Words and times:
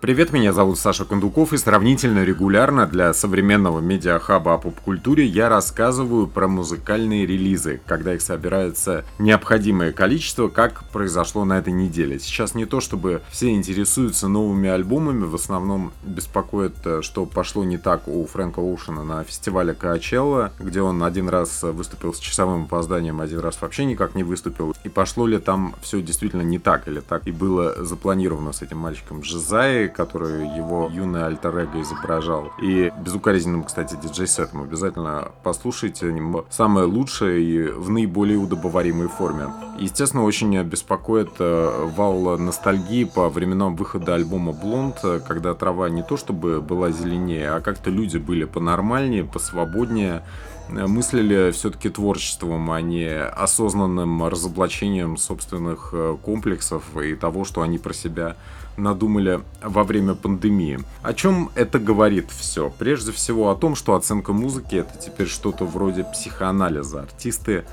Привет, 0.00 0.32
меня 0.32 0.52
зовут 0.52 0.78
Саша 0.78 1.04
Кондуков, 1.04 1.52
и 1.52 1.56
сравнительно 1.56 2.22
регулярно 2.22 2.86
для 2.86 3.12
современного 3.12 3.80
медиахаба 3.80 4.54
о 4.54 4.58
поп-культуре 4.58 5.26
я 5.26 5.48
рассказываю 5.48 6.28
про 6.28 6.46
музыкальные 6.46 7.26
релизы, 7.26 7.80
когда 7.84 8.14
их 8.14 8.22
собирается 8.22 9.04
необходимое 9.18 9.92
количество, 9.92 10.46
как 10.46 10.84
произошло 10.92 11.44
на 11.44 11.58
этой 11.58 11.72
неделе. 11.72 12.20
Сейчас 12.20 12.54
не 12.54 12.64
то, 12.64 12.78
чтобы 12.80 13.22
все 13.28 13.50
интересуются 13.50 14.28
новыми 14.28 14.68
альбомами, 14.68 15.24
в 15.24 15.34
основном 15.34 15.90
беспокоит, 16.04 16.76
э, 16.84 17.02
что 17.02 17.26
пошло 17.26 17.64
не 17.64 17.76
так 17.76 18.06
у 18.06 18.24
Фрэнка 18.24 18.60
Оушена 18.60 19.02
на 19.02 19.24
фестивале 19.24 19.74
Коачелла, 19.74 20.52
где 20.60 20.80
он 20.80 21.02
один 21.02 21.28
раз 21.28 21.64
выступил 21.64 22.14
с 22.14 22.20
часовым 22.20 22.66
опозданием, 22.66 23.20
один 23.20 23.40
раз 23.40 23.60
вообще 23.60 23.84
никак 23.84 24.14
не 24.14 24.22
выступил. 24.22 24.76
И 24.84 24.88
пошло 24.88 25.26
ли 25.26 25.38
там 25.38 25.74
все 25.82 26.00
действительно 26.00 26.42
не 26.42 26.60
так, 26.60 26.86
или 26.86 27.00
так 27.00 27.26
и 27.26 27.32
было 27.32 27.84
запланировано 27.84 28.52
с 28.52 28.62
этим 28.62 28.78
мальчиком 28.78 29.24
Жизай, 29.24 29.87
который 29.88 30.48
его 30.56 30.88
юный 30.92 31.26
альтер 31.26 31.58
изображал. 31.74 32.52
И 32.62 32.92
безукоризненным, 33.00 33.64
кстати, 33.64 33.96
диджей-сетом 34.00 34.62
обязательно 34.62 35.32
послушайте. 35.42 36.14
Самое 36.50 36.86
лучшее 36.86 37.42
и 37.42 37.68
в 37.68 37.90
наиболее 37.90 38.38
удобоваримой 38.38 39.08
форме. 39.08 39.46
Естественно, 39.78 40.24
очень 40.24 40.60
беспокоит 40.62 41.30
э, 41.38 41.90
вал 41.96 42.38
ностальгии 42.38 43.04
по 43.04 43.28
временам 43.28 43.76
выхода 43.76 44.14
альбома 44.14 44.52
Блонд, 44.52 45.00
когда 45.26 45.54
трава 45.54 45.88
не 45.88 46.02
то 46.02 46.16
чтобы 46.16 46.60
была 46.60 46.90
зеленее, 46.90 47.50
а 47.50 47.60
как-то 47.60 47.90
люди 47.90 48.18
были 48.18 48.44
понормальнее, 48.44 49.24
посвободнее, 49.24 50.22
мыслили 50.70 51.50
все-таки 51.52 51.88
творчеством, 51.88 52.70
а 52.70 52.80
не 52.80 53.08
осознанным 53.08 54.24
разоблачением 54.26 55.16
собственных 55.16 55.90
э, 55.92 56.16
комплексов 56.22 56.84
и 56.96 57.14
того, 57.14 57.44
что 57.44 57.62
они 57.62 57.78
про 57.78 57.92
себя 57.92 58.36
надумали 58.78 59.40
во 59.62 59.84
время 59.84 60.14
пандемии. 60.14 60.80
О 61.02 61.12
чем 61.12 61.50
это 61.54 61.78
говорит 61.78 62.30
все? 62.30 62.72
Прежде 62.78 63.12
всего 63.12 63.50
о 63.50 63.56
том, 63.56 63.74
что 63.74 63.94
оценка 63.94 64.32
музыки 64.32 64.76
это 64.76 64.96
теперь 64.98 65.28
что-то 65.28 65.64
вроде 65.64 66.04
психоанализа. 66.04 67.02
Артисты 67.02 67.64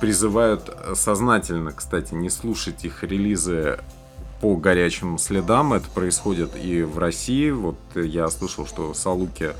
призывают 0.00 0.74
сознательно, 0.94 1.72
кстати, 1.72 2.14
не 2.14 2.30
слушать 2.30 2.84
их 2.84 3.02
релизы 3.02 3.78
по 4.40 4.56
горячим 4.56 5.18
следам. 5.18 5.72
Это 5.74 5.88
происходит 5.90 6.56
и 6.56 6.82
в 6.82 6.98
России. 6.98 7.50
Вот 7.50 7.76
я 7.94 8.28
слышал, 8.28 8.66
что 8.66 8.94
Салуки 8.94 9.50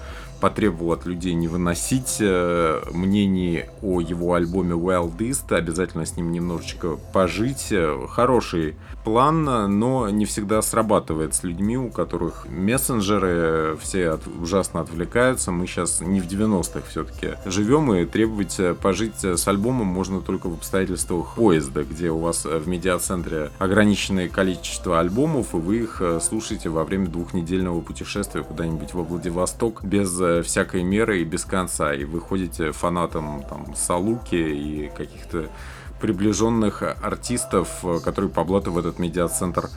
потребовал 0.41 0.92
от 0.92 1.05
людей 1.05 1.34
не 1.34 1.48
выносить 1.48 2.17
э, 2.20 2.83
мнений 2.92 3.67
о 3.83 4.00
его 4.00 4.33
альбоме 4.33 4.72
Wildest, 4.72 5.55
обязательно 5.55 6.06
с 6.06 6.17
ним 6.17 6.33
немножечко 6.33 6.96
пожить. 7.12 7.72
Хороший 8.08 8.77
план, 9.04 9.44
но 9.78 10.10
не 10.10 10.24
всегда 10.24 10.62
срабатывает 10.62 11.34
с 11.34 11.42
людьми, 11.42 11.76
у 11.76 11.88
которых 11.88 12.46
мессенджеры 12.48 13.76
все 13.80 14.10
от, 14.10 14.26
ужасно 14.26 14.80
отвлекаются. 14.80 15.50
Мы 15.50 15.66
сейчас 15.66 16.00
не 16.00 16.20
в 16.20 16.26
90-х 16.26 16.82
все-таки 16.88 17.34
живем, 17.46 17.92
и 17.94 18.04
требовать 18.04 18.60
пожить 18.80 19.24
с 19.24 19.48
альбомом 19.48 19.86
можно 19.86 20.20
только 20.20 20.48
в 20.48 20.54
обстоятельствах 20.54 21.34
поезда, 21.34 21.84
где 21.84 22.10
у 22.10 22.18
вас 22.18 22.44
в 22.44 22.68
медиацентре 22.68 23.50
ограниченное 23.58 24.28
количество 24.28 25.00
альбомов, 25.00 25.54
и 25.54 25.58
вы 25.58 25.78
их 25.78 26.02
слушаете 26.20 26.68
во 26.68 26.84
время 26.84 27.06
двухнедельного 27.06 27.80
путешествия 27.80 28.42
куда-нибудь 28.42 28.94
во 28.94 29.02
Владивосток 29.02 29.82
без 29.82 30.10
всякой 30.44 30.82
меры 30.82 31.20
и 31.20 31.24
без 31.24 31.44
конца. 31.44 31.94
И 31.94 32.04
вы 32.04 32.20
ходите 32.20 32.72
фанатом 32.72 33.44
там 33.48 33.74
Салуки 33.74 34.34
и 34.34 34.90
каких-то 34.96 35.48
приближенных 36.00 36.82
артистов, 37.02 37.84
которые 38.02 38.30
по 38.30 38.42
блату 38.42 38.72
в 38.72 38.78
этот 38.78 38.89
медиацентр 38.98 39.70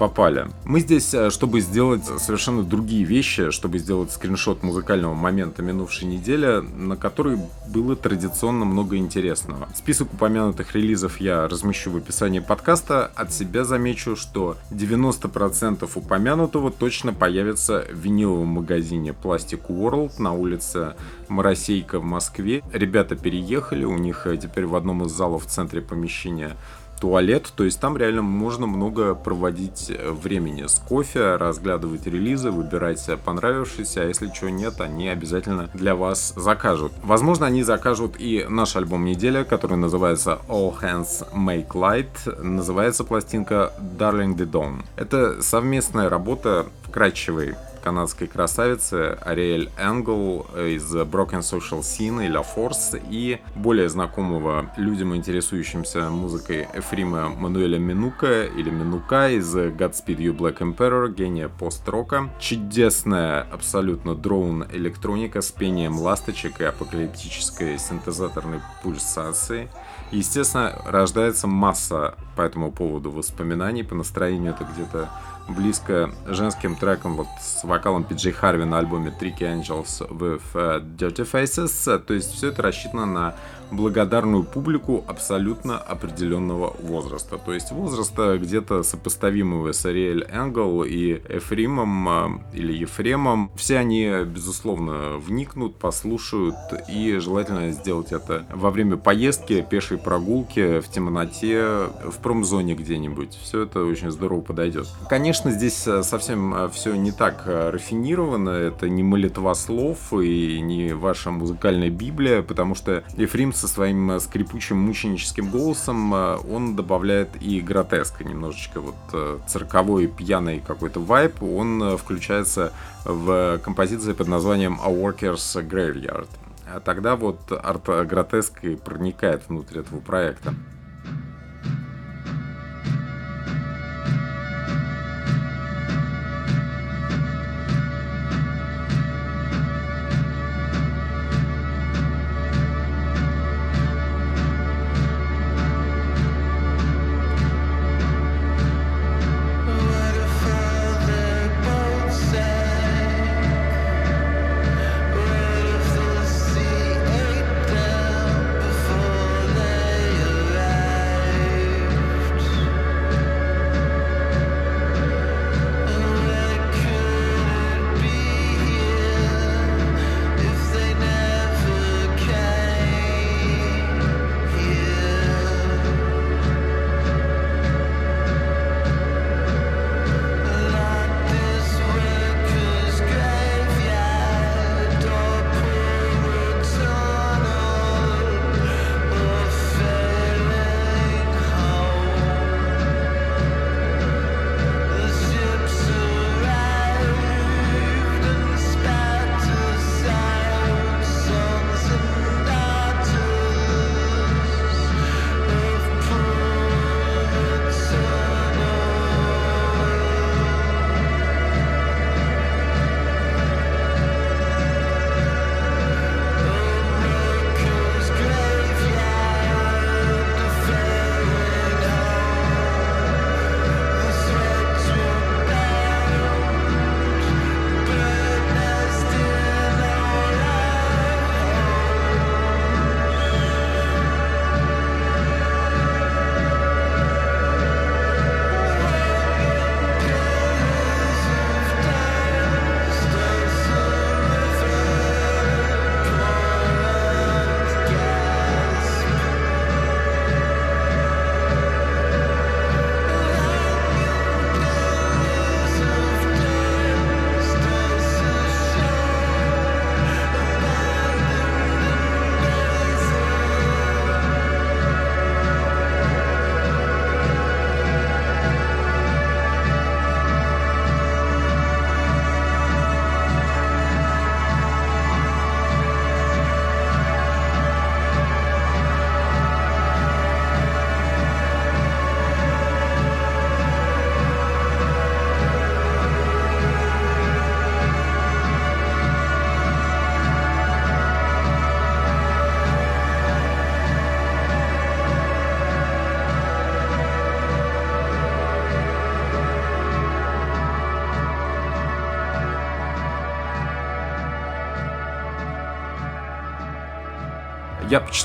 попали. 0.00 0.46
Мы 0.64 0.80
здесь, 0.80 1.12
э, 1.12 1.28
чтобы 1.28 1.60
сделать 1.60 2.06
совершенно 2.06 2.62
другие 2.62 3.04
вещи, 3.04 3.50
чтобы 3.50 3.78
сделать 3.78 4.10
скриншот 4.10 4.62
музыкального 4.62 5.12
момента 5.12 5.62
минувшей 5.62 6.08
недели, 6.08 6.62
на 6.74 6.96
который 6.96 7.38
было 7.68 7.94
традиционно 7.96 8.64
много 8.64 8.96
интересного. 8.96 9.68
Список 9.76 10.14
упомянутых 10.14 10.74
релизов 10.74 11.20
я 11.20 11.46
размещу 11.46 11.90
в 11.90 11.96
описании 11.98 12.40
подкаста. 12.40 13.10
От 13.14 13.34
себя 13.34 13.64
замечу, 13.64 14.16
что 14.16 14.56
90% 14.70 15.86
упомянутого 15.94 16.70
точно 16.70 17.12
появится 17.12 17.84
в 17.92 17.98
виниловом 17.98 18.48
магазине 18.48 19.14
Plastic 19.22 19.66
World 19.68 20.12
на 20.18 20.32
улице 20.32 20.94
Моросейка 21.28 22.00
в 22.00 22.04
Москве. 22.04 22.62
Ребята 22.72 23.16
переехали, 23.16 23.84
у 23.84 23.98
них 23.98 24.26
э, 24.26 24.38
теперь 24.38 24.64
в 24.64 24.74
одном 24.74 25.04
из 25.04 25.10
залов 25.10 25.44
в 25.44 25.50
центре 25.50 25.82
помещения 25.82 26.56
туалет, 27.00 27.52
то 27.56 27.64
есть 27.64 27.80
там 27.80 27.96
реально 27.96 28.22
можно 28.22 28.66
много 28.66 29.14
проводить 29.14 29.90
э, 29.90 30.10
времени 30.10 30.66
с 30.66 30.74
кофе, 30.74 31.36
разглядывать 31.36 32.06
релизы, 32.06 32.50
выбирать 32.50 33.08
понравившиеся, 33.24 34.02
а 34.02 34.04
если 34.04 34.28
чего 34.28 34.50
нет, 34.50 34.80
они 34.80 35.08
обязательно 35.08 35.70
для 35.74 35.94
вас 35.94 36.34
закажут. 36.36 36.92
Возможно, 37.02 37.46
они 37.46 37.62
закажут 37.62 38.16
и 38.18 38.46
наш 38.48 38.76
альбом 38.76 39.04
недели, 39.04 39.42
который 39.42 39.76
называется 39.76 40.40
All 40.48 40.74
Hands 40.80 41.32
Make 41.32 41.68
Light, 41.68 42.42
называется 42.42 43.04
пластинка 43.04 43.72
Darling 43.98 44.36
the 44.36 44.50
Dawn. 44.50 44.84
Это 44.96 45.42
совместная 45.42 46.08
работа 46.08 46.66
вкрадчивой 46.82 47.54
канадской 47.80 48.26
красавицы 48.26 49.18
Ариэль 49.20 49.70
Энгл 49.78 50.46
из 50.56 50.94
Broken 50.94 51.40
Social 51.40 51.80
Scene 51.80 52.26
и 52.26 52.30
La 52.30 52.44
Force 52.44 53.00
и 53.10 53.40
более 53.54 53.88
знакомого 53.88 54.70
людям, 54.76 55.16
интересующимся 55.16 56.10
музыкой 56.10 56.68
Эфрима 56.74 57.28
Мануэля 57.28 57.78
Минука 57.78 58.44
или 58.44 58.70
Минука 58.70 59.30
из 59.30 59.54
Godspeed 59.54 60.18
You 60.18 60.36
Black 60.36 60.58
Emperor, 60.58 61.12
гения 61.12 61.48
пост-рока. 61.48 62.30
Чудесная 62.38 63.46
абсолютно 63.52 64.14
дроун 64.14 64.66
электроника 64.72 65.40
с 65.40 65.50
пением 65.50 65.98
ласточек 65.98 66.60
и 66.60 66.64
апокалиптической 66.64 67.78
синтезаторной 67.78 68.60
пульсацией. 68.82 69.68
Естественно, 70.10 70.74
рождается 70.86 71.46
масса 71.46 72.14
по 72.36 72.42
этому 72.42 72.72
поводу 72.72 73.10
воспоминаний, 73.10 73.84
по 73.84 73.94
настроению 73.94 74.54
это 74.54 74.64
где-то 74.64 75.08
близко 75.54 76.10
женским 76.26 76.76
треком 76.76 77.16
вот 77.16 77.28
с 77.40 77.64
вокалом 77.64 78.04
Пиджей 78.04 78.32
Харви 78.32 78.64
на 78.64 78.78
альбоме 78.78 79.12
Tricky 79.18 79.40
Angels 79.40 80.08
with 80.08 80.42
uh, 80.54 80.80
Dirty 80.96 81.30
Faces. 81.30 81.98
То 81.98 82.14
есть 82.14 82.32
все 82.32 82.48
это 82.48 82.62
рассчитано 82.62 83.06
на 83.06 83.34
благодарную 83.70 84.44
публику 84.44 85.04
абсолютно 85.06 85.78
определенного 85.78 86.74
возраста. 86.82 87.38
То 87.38 87.52
есть 87.52 87.72
возраста 87.72 88.38
где-то 88.38 88.82
сопоставимого 88.82 89.72
с 89.72 89.84
Ариэль 89.86 90.26
Энгл 90.30 90.82
и 90.84 91.20
Эфримом 91.28 92.08
э, 92.08 92.56
или 92.56 92.72
Ефремом. 92.72 93.50
Все 93.56 93.78
они, 93.78 94.10
безусловно, 94.24 95.16
вникнут, 95.18 95.76
послушают 95.76 96.56
и 96.88 97.18
желательно 97.18 97.70
сделать 97.72 98.12
это 98.12 98.44
во 98.52 98.70
время 98.70 98.96
поездки, 98.96 99.64
пешей 99.68 99.98
прогулки, 99.98 100.80
в 100.80 100.88
темноте, 100.88 101.88
в 102.04 102.18
промзоне 102.22 102.74
где-нибудь. 102.74 103.38
Все 103.42 103.62
это 103.62 103.84
очень 103.84 104.10
здорово 104.10 104.40
подойдет. 104.40 104.86
Конечно, 105.08 105.50
здесь 105.50 105.86
э, 105.86 106.02
совсем 106.02 106.54
э, 106.54 106.68
все 106.70 106.94
не 106.94 107.12
так 107.12 107.44
рафинировано, 107.46 108.50
это 108.50 108.88
не 108.88 109.02
молитва 109.02 109.54
слов 109.54 110.12
и 110.12 110.60
не 110.60 110.92
ваша 110.94 111.30
музыкальная 111.30 111.90
библия, 111.90 112.42
потому 112.42 112.74
что 112.74 113.04
Ефрим 113.16 113.52
со 113.60 113.68
своим 113.68 114.10
э, 114.12 114.20
скрипучим 114.20 114.78
мученическим 114.78 115.50
голосом 115.50 116.14
э, 116.14 116.38
он 116.50 116.76
добавляет 116.76 117.28
и 117.40 117.60
гротеска, 117.60 118.24
немножечко 118.24 118.80
вот 118.80 118.96
э, 119.12 119.38
цирковой 119.46 120.06
пьяный 120.06 120.62
какой-то 120.66 121.00
вайп, 121.00 121.42
он 121.42 121.98
включается 121.98 122.72
в 123.04 123.58
композиции 123.62 124.14
под 124.14 124.28
названием 124.28 124.80
A 124.82 124.90
Worker's 124.90 125.68
Graveyard. 125.68 126.28
А 126.72 126.80
тогда 126.80 127.16
вот 127.16 127.38
арт-гротеск 127.50 128.64
и 128.64 128.76
проникает 128.76 129.42
внутрь 129.48 129.80
этого 129.80 130.00
проекта. 130.00 130.54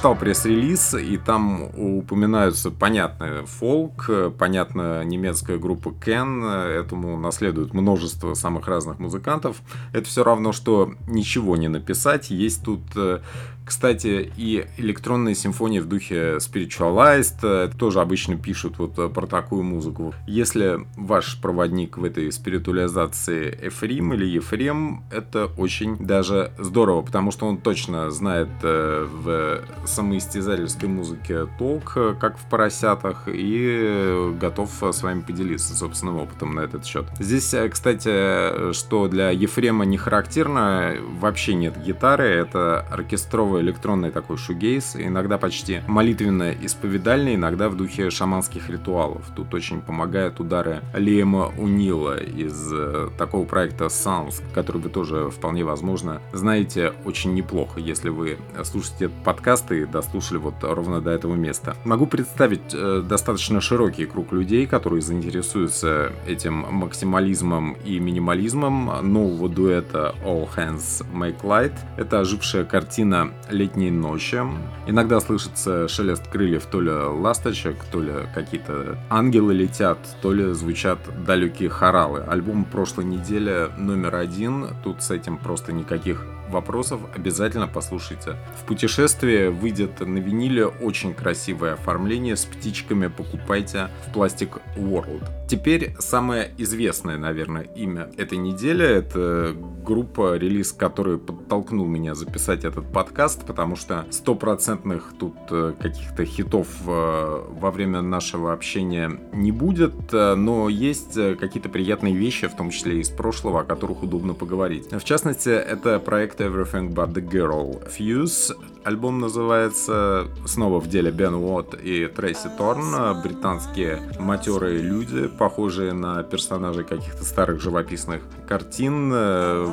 Я 0.06 0.12
почитал 0.12 0.24
пресс-релиз, 0.24 0.94
и 0.94 1.18
там 1.18 1.64
упоминаются, 1.76 2.70
понятно, 2.70 3.44
фолк, 3.48 4.08
понятно, 4.38 5.04
немецкая 5.04 5.58
группа 5.58 5.92
Кен, 5.94 6.44
этому 6.46 7.18
наследует 7.18 7.74
множество 7.74 8.36
самых 8.36 8.68
разных 8.68 9.00
музыкантов. 9.00 9.58
Это 9.94 10.08
все 10.08 10.24
равно, 10.24 10.52
что 10.52 10.94
ничего 11.08 11.58
не 11.58 11.70
написать. 11.70 12.30
Есть 12.30 12.64
тут 12.64 12.82
э, 12.96 13.22
кстати, 13.66 14.32
и 14.38 14.68
электронные 14.78 15.34
симфонии 15.34 15.80
в 15.80 15.88
духе 15.88 16.38
Spiritualized 16.38 17.40
э, 17.42 17.72
тоже 17.78 18.00
обычно 18.00 18.38
пишут 18.38 18.78
вот 18.78 18.98
э, 19.00 19.10
про 19.10 19.26
такую 19.26 19.64
музыку. 19.64 20.14
Если 20.28 20.86
ваш 20.96 21.42
проводник 21.42 21.98
в 21.98 22.04
этой 22.04 22.32
спиритуализации 22.32 23.58
Эфрим 23.64 24.14
или 24.14 24.26
Ефрем, 24.26 25.04
это 25.12 25.50
очень 25.58 25.98
даже 25.98 26.52
здорово, 26.60 27.02
потому 27.02 27.32
что 27.32 27.48
он 27.48 27.58
точно 27.58 28.12
знает 28.12 28.50
э, 28.62 29.08
в 29.12 29.88
самоистязательской 29.88 30.88
музыке 30.88 31.48
толк, 31.58 31.98
как 32.20 32.38
в 32.38 32.48
поросятах, 32.48 33.24
и 33.28 34.32
готов 34.40 34.70
с 34.84 35.02
вами 35.02 35.22
поделиться 35.22 35.76
собственным 35.76 36.18
опытом 36.18 36.54
на 36.54 36.60
этот 36.60 36.86
счет. 36.86 37.06
Здесь, 37.20 37.56
кстати, 37.72 38.74
что 38.74 39.08
для 39.08 39.32
Ефрема 39.32 39.86
не 39.86 39.98
характерно, 39.98 40.94
вообще 41.20 41.56
нет 41.56 41.82
гитары, 41.82 42.26
это 42.26 42.82
оркестровая 42.92 43.55
здоровый 43.56 43.62
электронный 43.62 44.12
такой 44.12 44.38
шугейс, 44.38 44.96
иногда 44.96 45.38
почти 45.38 45.82
молитвенно-исповедальный, 45.88 47.36
иногда 47.36 47.70
в 47.70 47.76
духе 47.76 48.10
шаманских 48.10 48.70
ритуалов. 48.70 49.24
Тут 49.36 49.54
очень 49.54 49.82
помогают 49.82 50.40
удары 50.40 50.82
Лиэма 50.94 51.52
Унила 51.58 52.18
из 52.18 52.70
э, 52.72 53.10
такого 53.18 53.46
проекта 53.46 53.86
Sounds, 53.86 54.42
который 54.54 54.82
вы 54.82 54.90
тоже 54.90 55.30
вполне 55.30 55.64
возможно 55.64 56.22
знаете 56.34 56.94
очень 57.06 57.34
неплохо, 57.34 57.80
если 57.80 58.10
вы 58.10 58.38
слушаете 58.64 59.06
этот 59.06 59.24
подкаст 59.24 59.72
и 59.72 59.86
дослушали 59.86 60.38
вот 60.38 60.56
ровно 60.62 61.02
до 61.02 61.12
этого 61.12 61.36
места. 61.36 61.76
Могу 61.86 62.08
представить 62.08 62.74
э, 62.74 63.04
достаточно 63.08 63.62
широкий 63.62 64.06
круг 64.06 64.32
людей, 64.32 64.68
которые 64.68 65.02
заинтересуются 65.02 66.12
этим 66.28 66.66
максимализмом 66.72 67.78
и 67.86 68.00
минимализмом 68.00 68.92
нового 69.02 69.50
дуэта 69.50 70.16
All 70.24 70.48
Hands 70.56 71.06
Make 71.14 71.42
Light. 71.42 71.74
Это 71.98 72.20
ожившая 72.20 72.66
картина 72.66 73.32
летней 73.50 73.92
ночи. 73.92 74.42
Иногда 74.88 75.20
слышится 75.20 75.88
шелест 75.88 76.28
крыльев 76.28 76.66
то 76.66 76.82
ли 76.82 76.92
ласточек, 76.92 77.76
то 77.92 78.02
ли 78.02 78.14
какие-то 78.34 78.98
ангелы 79.10 79.54
летят, 79.54 79.98
то 80.22 80.32
ли 80.32 80.54
звучат 80.54 81.00
далекие 81.26 81.70
хоралы. 81.70 82.22
Альбом 82.22 82.66
прошлой 82.66 83.06
недели 83.06 83.70
номер 83.78 84.16
один. 84.16 84.68
Тут 84.84 85.04
с 85.04 85.12
этим 85.12 85.38
просто 85.38 85.72
никаких 85.74 86.26
вопросов 86.50 87.02
обязательно 87.16 87.68
послушайте. 87.68 88.38
В 88.62 88.66
путешествии 88.66 89.48
выйдет 89.48 90.00
на 90.00 90.18
виниле 90.18 90.66
очень 90.68 91.14
красивое 91.14 91.74
оформление 91.74 92.36
с 92.36 92.46
птичками, 92.46 93.08
покупайте 93.08 93.90
в 94.06 94.16
Plastic 94.16 94.62
World. 94.78 95.28
Теперь 95.48 95.96
самое 96.00 96.52
известное, 96.58 97.18
наверное, 97.18 97.64
имя 97.64 98.10
этой 98.18 98.38
недели, 98.38 98.86
это 98.86 99.56
группа, 99.84 100.38
релиз 100.38 100.72
который 100.72 101.18
подтолкнул 101.18 101.86
меня 101.86 102.16
записать 102.16 102.66
этот 102.66 102.92
подкаст, 102.92 103.35
потому 103.44 103.76
что 103.76 104.06
стопроцентных 104.12 105.14
тут 105.20 105.36
э, 105.50 105.74
каких-то 105.80 106.26
хитов 106.26 106.68
э, 106.88 107.44
во 107.50 107.72
время 107.72 108.02
нашего 108.02 108.54
общения 108.54 109.12
не 109.34 109.52
будет, 109.52 110.14
э, 110.14 110.36
но 110.36 110.70
есть 110.70 111.14
какие-то 111.14 111.70
приятные 111.70 112.16
вещи, 112.16 112.48
в 112.48 112.56
том 112.56 112.70
числе 112.70 113.00
из 113.00 113.10
прошлого, 113.10 113.62
о 113.62 113.64
которых 113.64 114.04
удобно 114.04 114.34
поговорить. 114.34 114.92
В 114.92 115.04
частности, 115.04 115.50
это 115.50 116.00
проект 116.00 116.42
Everything 116.42 116.94
But 116.94 117.14
The 117.14 117.28
Girl 117.28 117.82
Fuse. 117.90 118.56
Альбом 118.86 119.20
называется 119.20 120.28
снова 120.46 120.80
в 120.80 120.88
деле 120.88 121.10
Бен 121.10 121.34
Уотт 121.34 121.74
и 121.74 122.06
Трейси 122.08 122.50
Торн, 122.56 123.20
британские 123.24 124.00
матерые 124.20 124.80
люди, 124.80 125.28
похожие 125.28 125.92
на 125.94 126.22
персонажей 126.22 126.84
каких-то 126.84 127.26
старых 127.26 127.60
живописных 127.62 128.22
картин, 128.48 129.10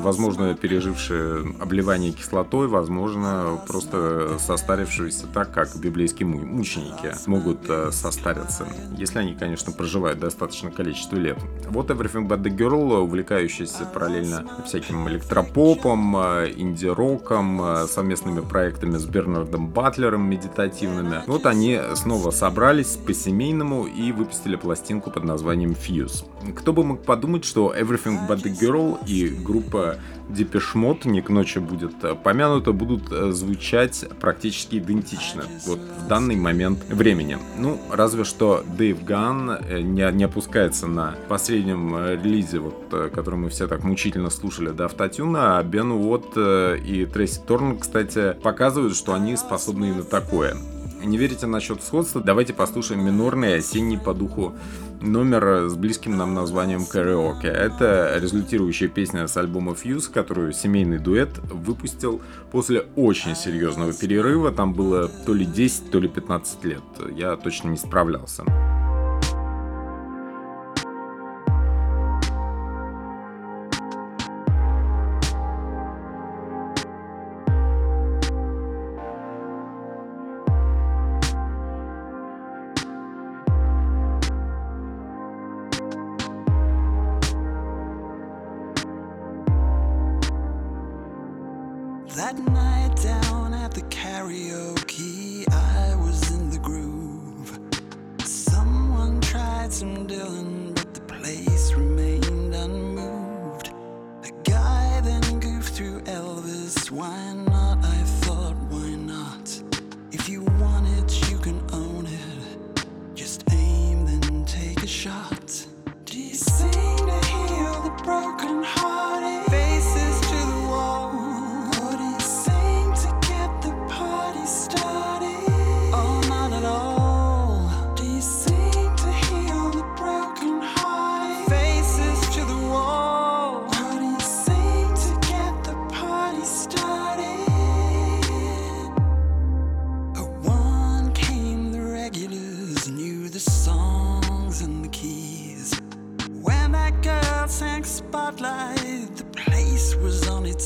возможно, 0.00 0.54
пережившие 0.54 1.44
обливание 1.60 2.12
кислотой, 2.12 2.68
возможно, 2.68 3.60
просто 3.68 4.38
состарившиеся 4.38 5.26
так, 5.26 5.52
как 5.52 5.76
библейские 5.76 6.26
мученики 6.26 7.12
могут 7.26 7.68
э, 7.68 7.90
состариться, 7.92 8.66
если 8.96 9.18
они, 9.18 9.34
конечно, 9.34 9.72
проживают 9.72 10.20
достаточное 10.20 10.72
количество 10.72 11.16
лет. 11.16 11.38
Вот 11.68 11.90
Everything 11.90 12.26
But 12.26 12.42
The 12.42 12.56
Girl, 12.56 12.98
увлекающийся 12.98 13.84
параллельно 13.84 14.46
всяким 14.64 15.06
электропопом, 15.08 16.16
э, 16.16 16.52
инди-роком, 16.56 17.60
э, 17.62 17.86
совместными 17.86 18.40
проектами 18.40 19.01
с 19.02 19.06
Бернардом 19.06 19.68
Батлером 19.68 20.28
медитативными. 20.28 21.22
Вот 21.26 21.46
они 21.46 21.78
снова 21.94 22.30
собрались 22.30 22.96
по-семейному 22.96 23.86
и 23.86 24.12
выпустили 24.12 24.56
пластинку 24.56 25.10
под 25.10 25.24
названием 25.24 25.72
Fuse. 25.72 26.24
Кто 26.54 26.72
бы 26.72 26.84
мог 26.84 27.02
подумать, 27.04 27.44
что 27.44 27.74
Everything 27.74 28.28
But 28.28 28.42
The 28.42 28.58
Girl 28.58 28.98
и 29.06 29.28
группа 29.28 29.96
Mode, 30.28 31.08
не 31.08 31.20
к 31.20 31.28
ночи 31.28 31.58
будет 31.58 31.92
э, 32.02 32.14
помянуто, 32.14 32.72
будут 32.72 33.12
э, 33.12 33.32
звучать 33.32 34.04
практически 34.20 34.76
идентично 34.76 35.44
вот 35.66 35.78
в 35.78 36.08
данный 36.08 36.36
момент 36.36 36.84
времени. 36.88 37.38
Ну, 37.58 37.78
разве 37.90 38.24
что 38.24 38.64
Дэйв 38.78 39.04
Ган 39.04 39.58
не, 39.68 40.10
не 40.12 40.24
опускается 40.24 40.86
на 40.86 41.14
последнем 41.28 41.96
релизе, 41.96 42.60
вот, 42.60 43.10
который 43.12 43.36
мы 43.36 43.48
все 43.50 43.66
так 43.66 43.84
мучительно 43.84 44.30
слушали 44.30 44.70
до 44.70 44.86
автотюна, 44.86 45.58
а 45.58 45.62
Бен 45.62 45.92
Уотт 45.92 46.36
и 46.36 47.08
Трейси 47.12 47.40
Торн, 47.46 47.78
кстати, 47.78 48.34
показывают, 48.42 48.91
что 48.94 49.14
они 49.14 49.36
способны 49.36 49.90
и 49.90 49.92
на 49.92 50.04
такое. 50.04 50.56
Не 51.04 51.18
верите 51.18 51.46
насчет 51.46 51.82
сходства? 51.82 52.20
Давайте 52.20 52.54
послушаем 52.54 53.04
минорный 53.04 53.56
осенний 53.56 53.98
по 53.98 54.14
духу 54.14 54.54
номер 55.02 55.68
с 55.68 55.74
близким 55.74 56.16
нам 56.16 56.34
названием 56.34 56.86
«Караоке». 56.86 57.48
Это 57.48 58.18
результирующая 58.18 58.88
песня 58.88 59.26
с 59.26 59.36
альбома 59.36 59.72
Fuse, 59.72 60.10
которую 60.10 60.52
семейный 60.52 60.98
дуэт 60.98 61.38
выпустил 61.50 62.22
после 62.50 62.86
очень 62.96 63.34
серьезного 63.34 63.92
перерыва. 63.92 64.52
Там 64.52 64.72
было 64.72 65.08
то 65.08 65.34
ли 65.34 65.44
10, 65.44 65.90
то 65.90 65.98
ли 65.98 66.08
15 66.08 66.64
лет. 66.64 66.82
Я 67.16 67.36
точно 67.36 67.70
не 67.70 67.76
справлялся. 67.76 68.44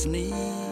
its. 0.04 0.65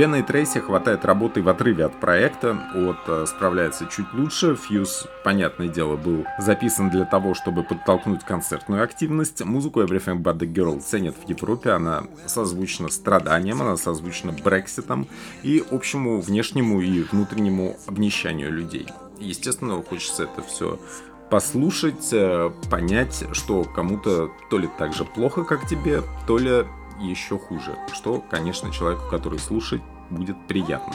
Бена 0.00 0.16
и 0.16 0.22
Трейси 0.22 0.60
хватает 0.60 1.04
работы 1.04 1.42
в 1.42 1.48
отрыве 1.50 1.84
от 1.84 2.00
проекта, 2.00 2.56
от 2.74 3.06
э, 3.06 3.26
справляется 3.26 3.84
чуть 3.84 4.10
лучше. 4.14 4.56
Фьюз, 4.56 5.06
понятное 5.24 5.68
дело, 5.68 5.96
был 5.96 6.24
записан 6.38 6.88
для 6.88 7.04
того, 7.04 7.34
чтобы 7.34 7.64
подтолкнуть 7.64 8.24
концертную 8.24 8.82
активность. 8.82 9.44
Музыку 9.44 9.82
Everything 9.82 10.22
But 10.22 10.38
The 10.38 10.50
Girl 10.50 10.80
ценят 10.80 11.16
в 11.22 11.28
Европе, 11.28 11.72
она 11.72 12.04
созвучна 12.24 12.88
страданиям, 12.88 13.60
она 13.60 13.76
созвучна 13.76 14.32
Брекситом 14.32 15.06
и 15.42 15.62
общему 15.70 16.22
внешнему 16.22 16.80
и 16.80 17.02
внутреннему 17.02 17.76
обнищанию 17.86 18.50
людей. 18.50 18.86
Естественно, 19.18 19.82
хочется 19.82 20.22
это 20.22 20.40
все 20.40 20.80
послушать, 21.28 22.08
э, 22.12 22.50
понять, 22.70 23.24
что 23.32 23.64
кому-то 23.64 24.30
то 24.48 24.56
ли 24.56 24.70
так 24.78 24.94
же 24.94 25.04
плохо, 25.04 25.44
как 25.44 25.68
тебе, 25.68 26.00
то 26.26 26.38
ли 26.38 26.64
еще 27.00 27.38
хуже, 27.38 27.76
что, 27.92 28.22
конечно, 28.30 28.72
человеку, 28.72 29.08
который 29.10 29.38
слушает, 29.38 29.82
будет 30.10 30.36
приятно. 30.46 30.94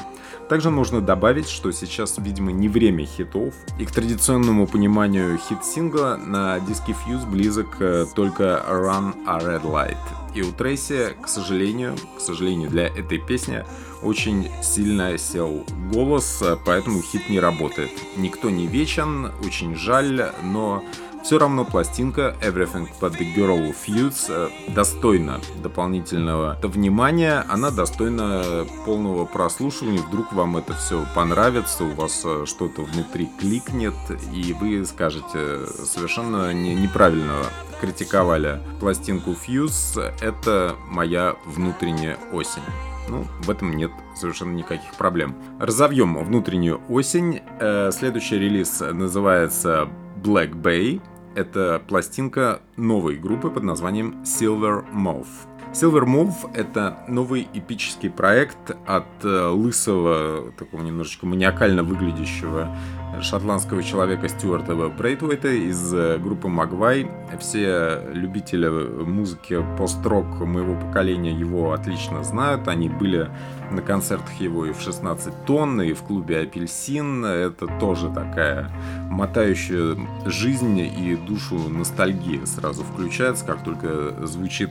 Также 0.50 0.69
нужно 0.69 1.01
добавить, 1.01 1.50
что 1.50 1.71
сейчас, 1.71 2.15
видимо, 2.17 2.51
не 2.51 2.69
время 2.69 3.05
хитов, 3.05 3.53
и 3.79 3.85
к 3.85 3.91
традиционному 3.91 4.67
пониманию 4.67 5.38
хит-сингла 5.38 6.17
на 6.17 6.59
диске 6.59 6.93
Fuse 6.93 7.27
близок 7.29 7.77
э, 7.79 8.05
только 8.13 8.63
Run 8.67 9.15
a 9.25 9.39
Red 9.39 9.63
Light. 9.63 9.97
И 10.35 10.41
у 10.41 10.51
Трейси, 10.51 11.15
к 11.21 11.29
сожалению, 11.29 11.95
к 12.17 12.19
сожалению 12.19 12.69
для 12.69 12.88
этой 12.88 13.19
песни, 13.19 13.63
очень 14.03 14.50
сильно 14.62 15.17
сел 15.17 15.65
голос, 15.91 16.41
э, 16.41 16.57
поэтому 16.65 17.01
хит 17.01 17.29
не 17.29 17.39
работает. 17.39 17.91
Никто 18.17 18.50
не 18.50 18.67
вечен, 18.67 19.31
очень 19.43 19.75
жаль, 19.75 20.31
но 20.43 20.83
все 21.25 21.39
равно 21.39 21.65
пластинка 21.65 22.36
Everything 22.39 22.88
But 23.01 23.17
The 23.17 23.36
Girl 23.36 23.75
Fuse 23.75 24.27
э, 24.29 24.50
достойна 24.75 25.41
дополнительного 25.63 26.60
внимания, 26.62 27.44
она 27.50 27.72
достойна 27.72 28.44
полного 28.86 29.25
прослушивания, 29.25 30.03
вдруг 30.03 30.32
вам 30.34 30.58
это 30.58 30.75
все 30.75 31.03
понравится, 31.15 31.84
у 31.84 31.96
вас 31.96 32.22
э, 32.24 32.46
что-то 32.46 32.84
внутри 32.84 33.27
кликнет, 33.39 33.96
и 34.32 34.53
вы 34.53 34.86
скажете 34.86 35.65
совершенно 35.84 36.53
не, 36.53 36.75
неправильно 36.75 37.38
критиковали 37.82 38.62
пластинку 38.79 39.32
Fuse, 39.32 40.00
это 40.22 40.75
моя 40.91 41.38
внутренняя 41.46 42.20
осень. 42.34 42.62
Ну, 43.10 43.25
в 43.41 43.50
этом 43.50 43.75
нет 43.75 43.91
совершенно 44.15 44.53
никаких 44.53 44.94
проблем. 44.94 45.36
Разовьем 45.60 46.24
внутреннюю 46.24 46.82
осень. 46.88 47.41
Э, 47.60 47.89
следующий 47.91 48.38
релиз 48.38 48.79
называется 48.79 49.89
Black 50.24 50.53
Bay. 50.53 51.01
Это 51.35 51.81
пластинка 51.85 52.61
новой 52.77 53.17
группы 53.17 53.49
под 53.49 53.63
названием 53.63 54.23
Silver 54.23 54.85
Mouth. 54.93 55.27
Silver 55.75 56.05
Mouth— 56.05 56.51
это 56.53 57.00
новый 57.10 57.50
эпический 57.53 58.10
проект 58.10 58.72
от 58.86 59.03
э, 59.24 59.48
лысого, 59.48 60.53
такого 60.58 60.82
немножечко 60.82 61.25
маниакально 61.25 61.84
выглядящего 61.84 62.74
шотландского 63.22 63.84
человека 63.84 64.29
Стюарта 64.29 64.74
Брейтвейта 64.74 65.50
из 65.50 65.94
э, 65.94 66.17
группы 66.17 66.48
Магвай. 66.48 67.12
Все 67.41 68.01
любители 68.13 68.70
музыки 69.03 69.62
пост-рок 69.77 70.39
моего 70.39 70.79
поколения 70.79 71.38
его 71.38 71.74
отлично 71.74 72.24
знают. 72.24 72.70
Они 72.70 72.88
были 72.88 73.29
на 73.70 73.82
концертах 73.82 74.34
его 74.39 74.65
и 74.65 74.72
в 74.72 74.79
16 74.79 75.46
тонн, 75.46 75.82
и 75.82 75.91
в 75.91 76.03
клубе 76.03 76.39
«Апельсин». 76.39 77.25
Это 77.25 77.67
тоже 77.82 78.10
такая 78.10 78.72
мотающая 79.10 79.98
жизнь 80.25 80.79
и 80.79 81.17
душу 81.17 81.58
ностальгия 81.67 82.46
сразу 82.46 82.84
включается, 82.84 83.46
как 83.46 83.62
только 83.63 84.25
звучит 84.25 84.70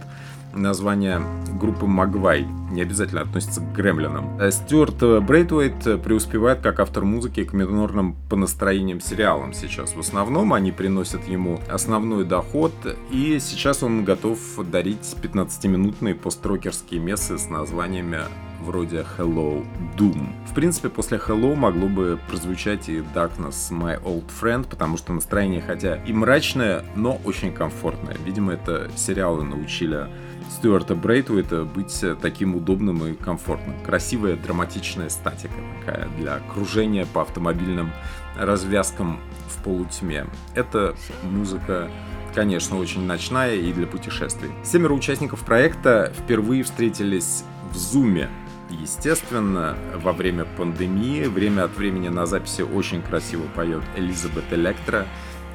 название 0.54 1.20
группы 1.58 1.86
Магвай. 1.86 2.46
Не 2.70 2.82
обязательно 2.82 3.22
относится 3.22 3.60
к 3.60 3.72
гремлинам. 3.72 4.38
Э, 4.40 4.50
Стюарт 4.50 5.02
Брейтвейт 5.24 6.02
преуспевает 6.02 6.60
как 6.60 6.80
автор 6.80 7.04
музыки 7.04 7.44
к 7.44 7.52
минорным 7.52 8.16
по 8.28 8.36
настроениям 8.36 9.00
сериалам 9.00 9.52
сейчас. 9.52 9.94
В 9.94 10.00
основном 10.00 10.52
они 10.52 10.72
приносят 10.72 11.26
ему 11.28 11.60
основной 11.68 12.24
доход, 12.24 12.72
и 13.10 13.38
сейчас 13.40 13.82
он 13.82 14.04
готов 14.04 14.38
дарить 14.70 15.16
15-минутные 15.22 16.14
построкерские 16.14 17.00
мессы 17.00 17.38
с 17.38 17.48
названиями 17.48 18.20
вроде 18.64 19.04
Hello 19.16 19.64
Doom. 19.96 20.28
В 20.46 20.54
принципе, 20.54 20.88
после 20.88 21.18
Hello 21.18 21.54
могло 21.54 21.88
бы 21.88 22.18
прозвучать 22.28 22.88
и 22.88 22.98
Darkness 23.14 23.70
My 23.70 24.02
Old 24.02 24.30
Friend, 24.40 24.66
потому 24.68 24.96
что 24.96 25.12
настроение 25.12 25.60
хотя 25.60 25.96
и 25.96 26.12
мрачное, 26.12 26.84
но 26.96 27.20
очень 27.24 27.52
комфортное. 27.52 28.16
Видимо, 28.24 28.54
это 28.54 28.90
сериалы 28.96 29.44
научили 29.44 30.08
Стюарта 30.50 30.94
Брейтуэта 30.94 31.64
быть 31.64 32.04
таким 32.22 32.56
удобным 32.56 33.04
и 33.06 33.14
комфортным. 33.14 33.74
Красивая 33.84 34.36
драматичная 34.36 35.08
статика 35.08 35.54
такая 35.80 36.08
для 36.18 36.38
кружения 36.52 37.06
по 37.06 37.22
автомобильным 37.22 37.90
развязкам 38.38 39.20
в 39.48 39.62
полутьме. 39.62 40.26
Это 40.54 40.94
музыка 41.22 41.90
конечно, 42.34 42.78
очень 42.78 43.06
ночная 43.06 43.54
и 43.54 43.72
для 43.72 43.86
путешествий. 43.86 44.50
Семеро 44.64 44.92
участников 44.92 45.44
проекта 45.44 46.12
впервые 46.18 46.64
встретились 46.64 47.44
в 47.72 47.76
Зуме 47.76 48.28
Естественно, 48.70 49.76
во 49.94 50.12
время 50.12 50.46
пандемии 50.56 51.24
время 51.24 51.64
от 51.64 51.76
времени 51.76 52.08
на 52.08 52.26
записи 52.26 52.62
очень 52.62 53.02
красиво 53.02 53.44
поет 53.54 53.82
Элизабет 53.96 54.44
Электро 54.52 55.06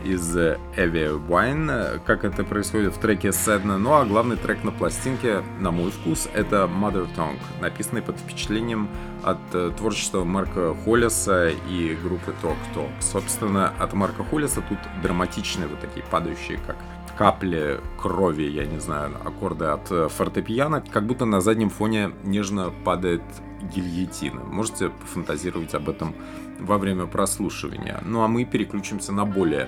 из 0.04 0.36
Эви 0.36 1.18
Wine, 1.28 2.00
как 2.06 2.24
это 2.24 2.44
происходит 2.44 2.96
в 2.96 3.00
треке 3.00 3.30
Sedna. 3.30 3.78
Ну 3.78 3.94
а 3.94 4.06
главный 4.06 4.38
трек 4.38 4.64
на 4.64 4.72
пластинке, 4.72 5.44
на 5.60 5.72
мой 5.72 5.92
вкус, 5.92 6.28
это 6.34 6.70
Mother 6.72 7.08
Tongue, 7.16 7.40
написанный 7.62 8.02
под 8.02 8.18
впечатлением 8.18 8.90
от 9.24 9.40
э, 9.54 9.72
творчества 9.78 10.24
Марка 10.24 10.74
Холлиса 10.86 11.50
и 11.50 11.98
группы 12.02 12.34
Talk 12.42 12.58
Talk. 12.76 12.92
Собственно, 13.00 13.74
от 13.80 13.94
Марка 13.94 14.24
Холлиса 14.24 14.62
тут 14.68 14.78
драматичные 15.04 15.68
вот 15.68 15.80
такие 15.80 16.06
падающие, 16.06 16.60
как 16.66 16.78
капли 17.18 17.82
крови, 17.98 18.44
я 18.44 18.66
не 18.66 18.80
знаю, 18.80 19.12
аккорды 19.26 19.66
от 19.66 19.92
э, 19.92 20.08
фортепиано, 20.08 20.82
как 20.82 21.06
будто 21.06 21.26
на 21.26 21.42
заднем 21.42 21.70
фоне 21.70 22.12
нежно 22.24 22.72
падает 22.86 23.22
гильотина. 23.62 24.42
Можете 24.46 24.90
пофантазировать 24.90 25.74
об 25.74 25.90
этом 25.90 26.16
во 26.60 26.78
время 26.78 27.08
прослушивания. 27.08 28.00
Ну 28.06 28.24
а 28.24 28.28
мы 28.28 28.46
переключимся 28.46 29.12
на 29.12 29.26
более 29.26 29.68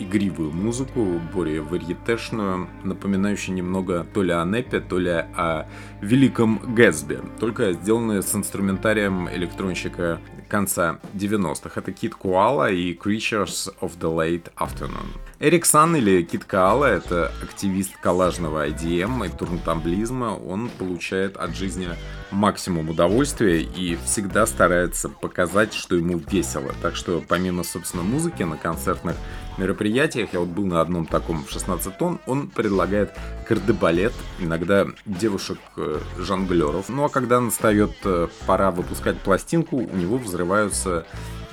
игривую 0.00 0.50
музыку, 0.52 1.20
более 1.32 1.60
варьетешную, 1.60 2.68
напоминающую 2.82 3.54
немного 3.54 4.06
то 4.12 4.22
ли 4.22 4.32
о 4.32 4.44
Непе, 4.44 4.80
то 4.80 4.98
ли 4.98 5.10
о 5.10 5.68
Великом 6.00 6.60
Гэтсби, 6.74 7.20
только 7.38 7.72
сделанную 7.72 8.22
с 8.22 8.34
инструментарием 8.34 9.28
электронщика 9.28 10.20
конца 10.50 10.98
90-х. 11.14 11.80
Это 11.80 11.92
Кит 11.92 12.14
Куала 12.14 12.70
и 12.70 12.94
Creatures 12.94 13.72
of 13.80 13.98
the 13.98 14.14
Late 14.14 14.52
Afternoon. 14.56 15.06
Эрик 15.38 15.64
Сан 15.64 15.96
или 15.96 16.22
Кит 16.22 16.44
Каала— 16.44 16.84
это 16.86 17.32
активист 17.42 17.96
коллажного 18.02 18.68
IDM 18.68 19.26
и 19.26 19.30
турнтамблизма. 19.30 20.36
Он 20.36 20.68
получает 20.68 21.38
от 21.38 21.56
жизни 21.56 21.88
максимум 22.30 22.90
удовольствия 22.90 23.62
и 23.62 23.96
всегда 24.04 24.44
старается 24.46 25.08
показать, 25.08 25.72
что 25.72 25.96
ему 25.96 26.18
весело. 26.18 26.74
Так 26.82 26.96
что 26.96 27.22
помимо, 27.26 27.64
собственно, 27.64 28.02
музыки 28.02 28.42
на 28.42 28.56
концертных 28.56 29.16
мероприятиях, 29.56 30.30
я 30.32 30.40
вот 30.40 30.48
был 30.48 30.66
на 30.66 30.80
одном 30.80 31.06
таком 31.06 31.44
в 31.44 31.50
16 31.50 31.96
тонн, 31.96 32.18
он 32.26 32.48
предлагает 32.48 33.12
кардебалет, 33.46 34.12
иногда 34.38 34.86
девушек-жонглеров. 35.06 36.88
Ну 36.88 37.04
а 37.04 37.08
когда 37.08 37.40
настает 37.40 37.92
э, 38.04 38.28
пора 38.46 38.70
выпускать 38.70 39.18
пластинку, 39.18 39.76
у 39.76 39.96
него 39.96 40.16
взрываются 40.40 41.04